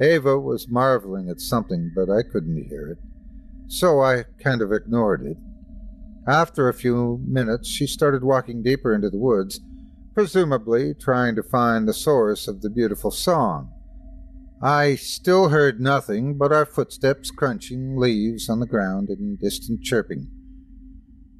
Ava 0.00 0.38
was 0.38 0.66
marveling 0.66 1.28
at 1.28 1.42
something, 1.42 1.92
but 1.94 2.08
I 2.08 2.22
couldn't 2.22 2.70
hear 2.70 2.88
it, 2.88 2.98
so 3.66 4.00
I 4.00 4.24
kind 4.42 4.62
of 4.62 4.72
ignored 4.72 5.26
it. 5.26 5.36
After 6.26 6.70
a 6.70 6.74
few 6.74 7.20
minutes, 7.28 7.68
she 7.68 7.86
started 7.86 8.24
walking 8.24 8.62
deeper 8.62 8.94
into 8.94 9.10
the 9.10 9.18
woods, 9.18 9.60
presumably 10.14 10.94
trying 10.94 11.36
to 11.36 11.42
find 11.42 11.86
the 11.86 11.92
source 11.92 12.48
of 12.48 12.62
the 12.62 12.70
beautiful 12.70 13.10
song. 13.10 13.70
I 14.62 14.94
still 14.94 15.50
heard 15.50 15.78
nothing 15.78 16.38
but 16.38 16.52
our 16.52 16.64
footsteps 16.64 17.30
crunching 17.30 17.98
leaves 17.98 18.48
on 18.48 18.60
the 18.60 18.66
ground 18.66 19.10
and 19.10 19.38
distant 19.38 19.82
chirping. 19.82 20.28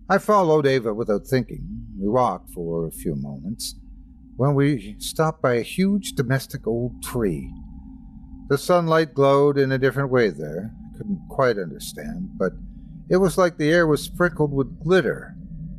I 0.07 0.19
followed 0.19 0.67
Ava 0.67 0.93
without 0.93 1.27
thinking. 1.27 1.67
We 1.99 2.11
walked 2.11 2.51
for 2.51 2.87
a 2.87 2.93
few 2.93 3.15
moments 3.17 3.77
when 4.37 4.55
we 4.55 4.97
stopped 4.99 5.43
by 5.43 5.55
a 5.55 5.63
huge 5.63 6.13
domestic 6.13 6.67
old 6.67 7.03
tree. 7.03 7.53
The 8.49 8.59
sunlight 8.59 9.15
glowed 9.15 9.59
in 9.59 9.73
a 9.73 9.79
different 9.79 10.11
way 10.11 10.31
there. 10.31 10.73
I 10.73 10.97
couldn't 10.99 11.27
quite 11.29 11.59
understand, 11.59 12.31
but 12.39 12.53
it 13.09 13.17
was 13.17 13.39
like 13.39 13.57
the 13.57 13.71
air 13.71 13.87
was 13.87 14.03
sprinkled 14.03 14.53
with 14.53 14.83
glitter. 14.83 15.35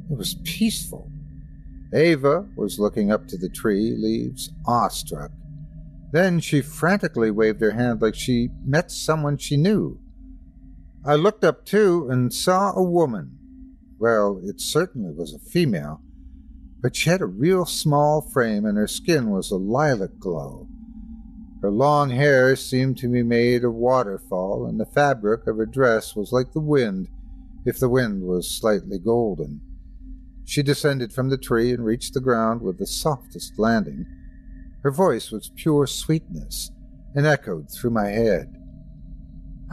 It 0.09 0.17
was 0.17 0.35
peaceful. 0.43 1.11
Ava 1.93 2.45
was 2.55 2.79
looking 2.79 3.11
up 3.11 3.27
to 3.27 3.37
the 3.37 3.49
tree, 3.49 3.95
leaves 3.97 4.51
awestruck. 4.65 5.31
Then 6.11 6.39
she 6.39 6.61
frantically 6.61 7.31
waved 7.31 7.61
her 7.61 7.71
hand 7.71 8.01
like 8.01 8.15
she 8.15 8.49
met 8.65 8.91
someone 8.91 9.37
she 9.37 9.57
knew. 9.57 9.99
I 11.05 11.15
looked 11.15 11.43
up 11.43 11.65
too 11.65 12.07
and 12.09 12.33
saw 12.33 12.73
a 12.73 12.83
woman. 12.83 13.37
Well, 13.99 14.41
it 14.43 14.59
certainly 14.59 15.13
was 15.13 15.33
a 15.33 15.39
female, 15.39 16.01
but 16.81 16.95
she 16.95 17.09
had 17.09 17.21
a 17.21 17.25
real 17.25 17.65
small 17.65 18.21
frame 18.21 18.65
and 18.65 18.77
her 18.77 18.87
skin 18.87 19.29
was 19.29 19.51
a 19.51 19.55
lilac 19.55 20.19
glow. 20.19 20.67
Her 21.61 21.71
long 21.71 22.11
hair 22.11 22.55
seemed 22.55 22.97
to 22.99 23.07
be 23.07 23.23
made 23.23 23.63
of 23.63 23.73
waterfall, 23.73 24.67
and 24.67 24.79
the 24.79 24.85
fabric 24.85 25.47
of 25.47 25.57
her 25.57 25.65
dress 25.65 26.15
was 26.15 26.31
like 26.31 26.53
the 26.53 26.59
wind, 26.59 27.07
if 27.65 27.79
the 27.79 27.89
wind 27.89 28.23
was 28.23 28.49
slightly 28.49 28.99
golden. 28.99 29.61
She 30.45 30.61
descended 30.61 31.11
from 31.11 31.29
the 31.29 31.37
tree 31.37 31.71
and 31.71 31.83
reached 31.83 32.13
the 32.13 32.21
ground 32.21 32.61
with 32.61 32.77
the 32.77 32.85
softest 32.85 33.57
landing. 33.57 34.05
Her 34.83 34.91
voice 34.91 35.31
was 35.31 35.51
pure 35.55 35.87
sweetness 35.87 36.71
and 37.15 37.25
echoed 37.25 37.71
through 37.71 37.89
my 37.89 38.09
head. 38.09 38.53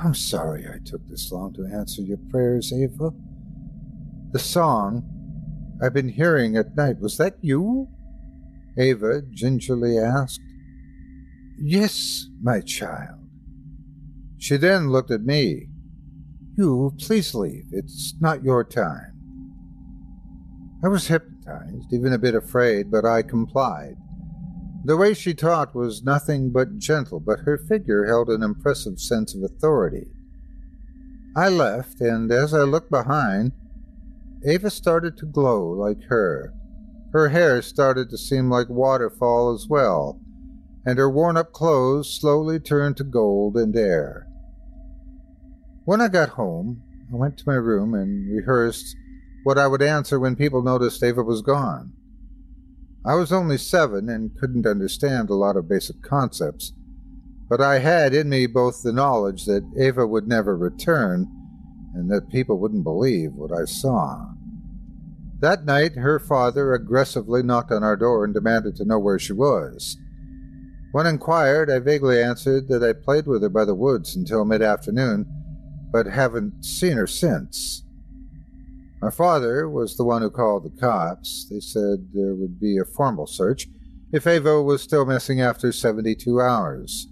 I'm 0.02 0.14
sorry 0.14 0.66
I 0.66 0.78
took 0.84 1.06
this 1.06 1.30
long 1.30 1.52
to 1.54 1.66
answer 1.66 2.00
your 2.00 2.18
prayers, 2.30 2.72
Ava. 2.72 3.12
The 4.32 4.38
song 4.38 5.13
I've 5.82 5.94
been 5.94 6.08
hearing 6.08 6.56
at 6.56 6.76
night, 6.76 7.00
was 7.00 7.16
that 7.18 7.36
you? 7.40 7.88
Ava 8.78 9.22
gingerly 9.30 9.98
asked. 9.98 10.40
Yes, 11.58 12.26
my 12.42 12.60
child. 12.60 13.20
She 14.38 14.56
then 14.56 14.90
looked 14.90 15.10
at 15.10 15.22
me. 15.22 15.68
You, 16.56 16.92
please 16.98 17.34
leave. 17.34 17.66
It's 17.72 18.14
not 18.20 18.44
your 18.44 18.64
time. 18.64 19.14
I 20.84 20.88
was 20.88 21.08
hypnotized, 21.08 21.92
even 21.92 22.12
a 22.12 22.18
bit 22.18 22.34
afraid, 22.34 22.90
but 22.90 23.04
I 23.04 23.22
complied. 23.22 23.96
The 24.84 24.96
way 24.96 25.14
she 25.14 25.32
talked 25.32 25.74
was 25.74 26.04
nothing 26.04 26.50
but 26.50 26.78
gentle, 26.78 27.20
but 27.20 27.40
her 27.40 27.56
figure 27.56 28.04
held 28.04 28.28
an 28.28 28.42
impressive 28.42 29.00
sense 29.00 29.34
of 29.34 29.42
authority. 29.42 30.08
I 31.34 31.48
left, 31.48 32.00
and 32.00 32.30
as 32.30 32.52
I 32.52 32.62
looked 32.64 32.90
behind, 32.90 33.52
Ava 34.46 34.70
started 34.70 35.16
to 35.16 35.26
glow 35.26 35.70
like 35.70 36.02
her. 36.08 36.52
Her 37.12 37.28
hair 37.28 37.62
started 37.62 38.10
to 38.10 38.18
seem 38.18 38.50
like 38.50 38.68
waterfall 38.68 39.54
as 39.54 39.66
well, 39.68 40.20
and 40.84 40.98
her 40.98 41.08
worn 41.08 41.36
up 41.36 41.52
clothes 41.52 42.18
slowly 42.20 42.60
turned 42.60 42.96
to 42.98 43.04
gold 43.04 43.56
and 43.56 43.74
air. 43.74 44.26
When 45.84 46.00
I 46.00 46.08
got 46.08 46.30
home, 46.30 46.82
I 47.12 47.16
went 47.16 47.38
to 47.38 47.44
my 47.46 47.54
room 47.54 47.94
and 47.94 48.30
rehearsed 48.34 48.96
what 49.44 49.58
I 49.58 49.66
would 49.66 49.82
answer 49.82 50.18
when 50.18 50.36
people 50.36 50.62
noticed 50.62 51.02
Ava 51.02 51.22
was 51.22 51.42
gone. 51.42 51.92
I 53.06 53.14
was 53.14 53.32
only 53.32 53.58
seven 53.58 54.08
and 54.08 54.36
couldn't 54.38 54.66
understand 54.66 55.30
a 55.30 55.34
lot 55.34 55.56
of 55.56 55.68
basic 55.68 56.02
concepts, 56.02 56.72
but 57.48 57.60
I 57.60 57.78
had 57.78 58.14
in 58.14 58.28
me 58.28 58.46
both 58.46 58.82
the 58.82 58.92
knowledge 58.92 59.44
that 59.44 59.70
Ava 59.78 60.06
would 60.06 60.26
never 60.26 60.56
return 60.56 61.28
and 61.94 62.10
that 62.10 62.30
people 62.30 62.58
wouldn't 62.58 62.82
believe 62.82 63.34
what 63.34 63.52
I 63.52 63.66
saw. 63.66 64.33
That 65.44 65.66
night, 65.66 65.96
her 65.96 66.18
father 66.18 66.72
aggressively 66.72 67.42
knocked 67.42 67.70
on 67.70 67.84
our 67.84 67.96
door 67.96 68.24
and 68.24 68.32
demanded 68.32 68.76
to 68.76 68.86
know 68.86 68.98
where 68.98 69.18
she 69.18 69.34
was. 69.34 69.98
When 70.92 71.06
inquired, 71.06 71.70
I 71.70 71.80
vaguely 71.80 72.18
answered 72.22 72.68
that 72.68 72.82
I 72.82 72.94
played 72.94 73.26
with 73.26 73.42
her 73.42 73.50
by 73.50 73.66
the 73.66 73.74
woods 73.74 74.16
until 74.16 74.46
mid 74.46 74.62
afternoon, 74.62 75.26
but 75.92 76.06
haven't 76.06 76.64
seen 76.64 76.96
her 76.96 77.06
since. 77.06 77.84
My 79.02 79.10
father 79.10 79.68
was 79.68 79.98
the 79.98 80.04
one 80.04 80.22
who 80.22 80.30
called 80.30 80.64
the 80.64 80.80
cops. 80.80 81.46
They 81.50 81.60
said 81.60 82.08
there 82.14 82.34
would 82.34 82.58
be 82.58 82.78
a 82.78 82.86
formal 82.86 83.26
search 83.26 83.68
if 84.12 84.26
Ava 84.26 84.62
was 84.62 84.80
still 84.80 85.04
missing 85.04 85.42
after 85.42 85.72
72 85.72 86.40
hours. 86.40 87.06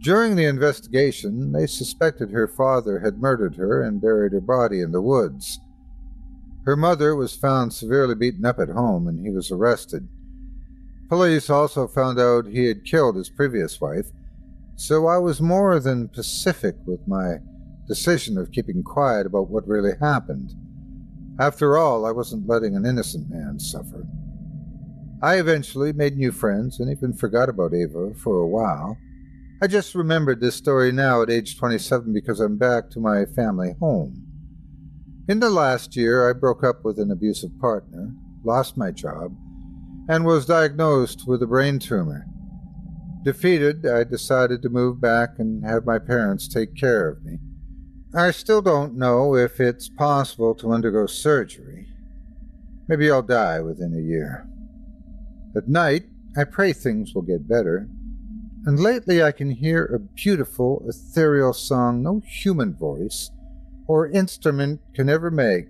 During 0.00 0.34
the 0.34 0.46
investigation, 0.46 1.52
they 1.52 1.68
suspected 1.68 2.32
her 2.32 2.48
father 2.48 2.98
had 2.98 3.22
murdered 3.22 3.54
her 3.54 3.80
and 3.80 4.00
buried 4.00 4.32
her 4.32 4.40
body 4.40 4.80
in 4.80 4.90
the 4.90 5.00
woods. 5.00 5.60
Her 6.66 6.76
mother 6.76 7.14
was 7.14 7.36
found 7.36 7.72
severely 7.72 8.16
beaten 8.16 8.44
up 8.44 8.58
at 8.58 8.68
home 8.68 9.06
and 9.06 9.24
he 9.24 9.30
was 9.30 9.52
arrested. 9.52 10.08
Police 11.08 11.48
also 11.48 11.86
found 11.86 12.18
out 12.18 12.48
he 12.48 12.66
had 12.66 12.84
killed 12.84 13.14
his 13.14 13.30
previous 13.30 13.80
wife, 13.80 14.08
so 14.74 15.06
I 15.06 15.18
was 15.18 15.40
more 15.40 15.78
than 15.78 16.08
pacific 16.08 16.74
with 16.84 17.06
my 17.06 17.36
decision 17.86 18.36
of 18.36 18.50
keeping 18.50 18.82
quiet 18.82 19.26
about 19.26 19.48
what 19.48 19.68
really 19.68 19.92
happened. 20.00 20.54
After 21.38 21.78
all, 21.78 22.04
I 22.04 22.10
wasn't 22.10 22.48
letting 22.48 22.74
an 22.74 22.84
innocent 22.84 23.30
man 23.30 23.60
suffer. 23.60 24.04
I 25.22 25.36
eventually 25.36 25.92
made 25.92 26.16
new 26.16 26.32
friends 26.32 26.80
and 26.80 26.90
even 26.90 27.12
forgot 27.12 27.48
about 27.48 27.74
Ava 27.74 28.12
for 28.14 28.40
a 28.40 28.46
while. 28.46 28.98
I 29.62 29.68
just 29.68 29.94
remembered 29.94 30.40
this 30.40 30.56
story 30.56 30.90
now 30.90 31.22
at 31.22 31.30
age 31.30 31.56
27 31.56 32.12
because 32.12 32.40
I'm 32.40 32.58
back 32.58 32.90
to 32.90 33.00
my 33.00 33.24
family 33.24 33.74
home. 33.78 34.25
In 35.28 35.40
the 35.40 35.50
last 35.50 35.96
year, 35.96 36.30
I 36.30 36.34
broke 36.34 36.62
up 36.62 36.84
with 36.84 37.00
an 37.00 37.10
abusive 37.10 37.58
partner, 37.58 38.14
lost 38.44 38.76
my 38.76 38.92
job, 38.92 39.36
and 40.08 40.24
was 40.24 40.46
diagnosed 40.46 41.26
with 41.26 41.42
a 41.42 41.48
brain 41.48 41.80
tumor. 41.80 42.26
Defeated, 43.24 43.84
I 43.84 44.04
decided 44.04 44.62
to 44.62 44.68
move 44.68 45.00
back 45.00 45.40
and 45.40 45.64
have 45.64 45.84
my 45.84 45.98
parents 45.98 46.46
take 46.46 46.76
care 46.76 47.08
of 47.08 47.24
me. 47.24 47.40
I 48.14 48.30
still 48.30 48.62
don't 48.62 48.96
know 48.96 49.34
if 49.34 49.58
it's 49.58 49.88
possible 49.88 50.54
to 50.54 50.72
undergo 50.72 51.06
surgery. 51.06 51.88
Maybe 52.86 53.10
I'll 53.10 53.20
die 53.20 53.60
within 53.60 53.94
a 53.94 54.08
year. 54.08 54.46
At 55.56 55.66
night, 55.66 56.04
I 56.36 56.44
pray 56.44 56.72
things 56.72 57.16
will 57.16 57.22
get 57.22 57.48
better, 57.48 57.88
and 58.64 58.78
lately 58.78 59.24
I 59.24 59.32
can 59.32 59.50
hear 59.50 59.86
a 59.86 59.98
beautiful, 59.98 60.86
ethereal 60.88 61.52
song 61.52 62.00
no 62.00 62.22
human 62.24 62.76
voice 62.76 63.32
or 63.86 64.08
instrument 64.08 64.80
can 64.94 65.08
ever 65.08 65.30
make. 65.30 65.68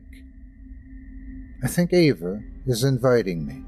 I 1.62 1.68
think 1.68 1.92
Ava 1.92 2.42
is 2.66 2.85
inviting 2.85 3.46
me. 3.46 3.62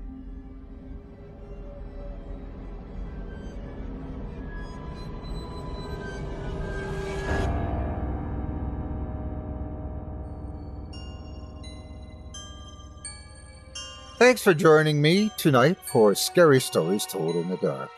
Thanks 14.18 14.42
for 14.42 14.52
joining 14.52 15.00
me 15.00 15.30
tonight 15.38 15.78
for 15.86 16.12
Scary 16.14 16.60
Stories 16.60 17.06
Told 17.06 17.36
in 17.36 17.48
the 17.48 17.56
Dark. 17.58 17.88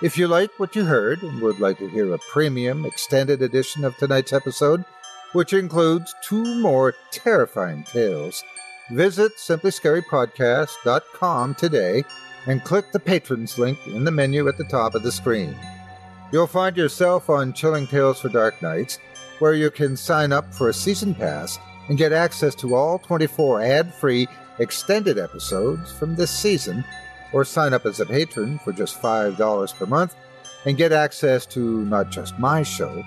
If 0.00 0.16
you 0.16 0.28
like 0.28 0.50
what 0.58 0.76
you 0.76 0.84
heard 0.84 1.20
and 1.24 1.42
would 1.42 1.58
like 1.58 1.78
to 1.78 1.88
hear 1.88 2.14
a 2.14 2.18
premium 2.30 2.86
extended 2.86 3.42
edition 3.42 3.84
of 3.84 3.96
tonight's 3.96 4.32
episode, 4.32 4.84
which 5.32 5.52
includes 5.52 6.14
two 6.22 6.60
more 6.60 6.94
terrifying 7.10 7.82
tales, 7.84 8.42
visit 8.90 9.32
simplyscarypodcast.com 9.36 11.54
today 11.54 12.02
and 12.46 12.64
click 12.64 12.90
the 12.92 13.00
patrons 13.00 13.58
link 13.58 13.78
in 13.86 14.04
the 14.04 14.10
menu 14.10 14.48
at 14.48 14.56
the 14.56 14.64
top 14.64 14.94
of 14.94 15.02
the 15.02 15.12
screen. 15.12 15.54
You'll 16.32 16.46
find 16.46 16.74
yourself 16.76 17.30
on 17.30 17.52
Chilling 17.52 17.86
Tales 17.86 18.20
for 18.20 18.28
Dark 18.28 18.60
Nights, 18.62 18.98
where 19.38 19.54
you 19.54 19.70
can 19.70 19.96
sign 19.96 20.32
up 20.32 20.52
for 20.54 20.68
a 20.68 20.74
season 20.74 21.14
pass 21.14 21.58
and 21.88 21.98
get 21.98 22.12
access 22.12 22.54
to 22.56 22.74
all 22.74 22.98
24 22.98 23.62
ad 23.62 23.94
free 23.94 24.28
extended 24.58 25.18
episodes 25.18 25.92
from 25.92 26.16
this 26.16 26.30
season, 26.30 26.84
or 27.32 27.44
sign 27.44 27.72
up 27.72 27.86
as 27.86 28.00
a 28.00 28.06
patron 28.06 28.58
for 28.58 28.72
just 28.72 29.00
$5 29.00 29.74
per 29.74 29.86
month 29.86 30.16
and 30.64 30.76
get 30.76 30.92
access 30.92 31.46
to 31.46 31.84
not 31.84 32.10
just 32.10 32.38
my 32.38 32.62
show 32.62 33.04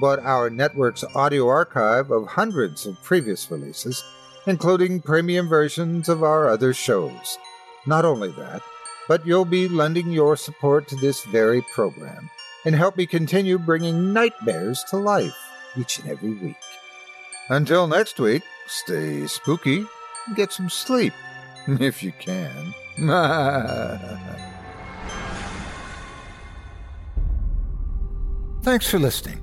but 0.00 0.20
our 0.20 0.50
network's 0.50 1.04
audio 1.14 1.48
archive 1.48 2.10
of 2.10 2.26
hundreds 2.26 2.86
of 2.86 3.02
previous 3.02 3.50
releases, 3.50 4.02
including 4.46 5.00
premium 5.00 5.48
versions 5.48 6.08
of 6.08 6.22
our 6.22 6.48
other 6.48 6.74
shows. 6.74 7.38
Not 7.86 8.04
only 8.04 8.30
that, 8.32 8.62
but 9.08 9.26
you'll 9.26 9.44
be 9.44 9.68
lending 9.68 10.10
your 10.10 10.36
support 10.36 10.88
to 10.88 10.96
this 10.96 11.24
very 11.24 11.62
program 11.72 12.30
and 12.64 12.74
help 12.74 12.96
me 12.96 13.06
continue 13.06 13.58
bringing 13.58 14.12
nightmares 14.12 14.82
to 14.84 14.96
life 14.96 15.36
each 15.76 15.98
and 15.98 16.10
every 16.10 16.32
week. 16.34 16.56
Until 17.50 17.86
next 17.86 18.18
week, 18.18 18.42
stay 18.66 19.26
spooky 19.26 19.84
and 20.26 20.36
get 20.36 20.52
some 20.52 20.70
sleep 20.70 21.12
if 21.66 22.02
you 22.02 22.12
can. 22.12 22.74
Thanks 28.62 28.88
for 28.88 28.98
listening. 28.98 29.42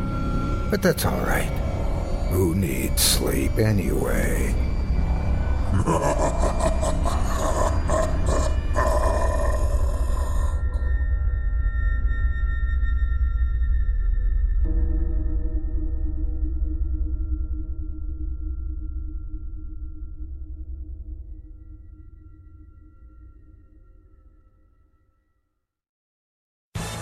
But 0.71 0.81
that's 0.81 1.05
all 1.05 1.19
right. 1.19 1.51
Who 2.31 2.55
needs 2.55 3.01
sleep 3.01 3.57
anyway? 3.57 4.55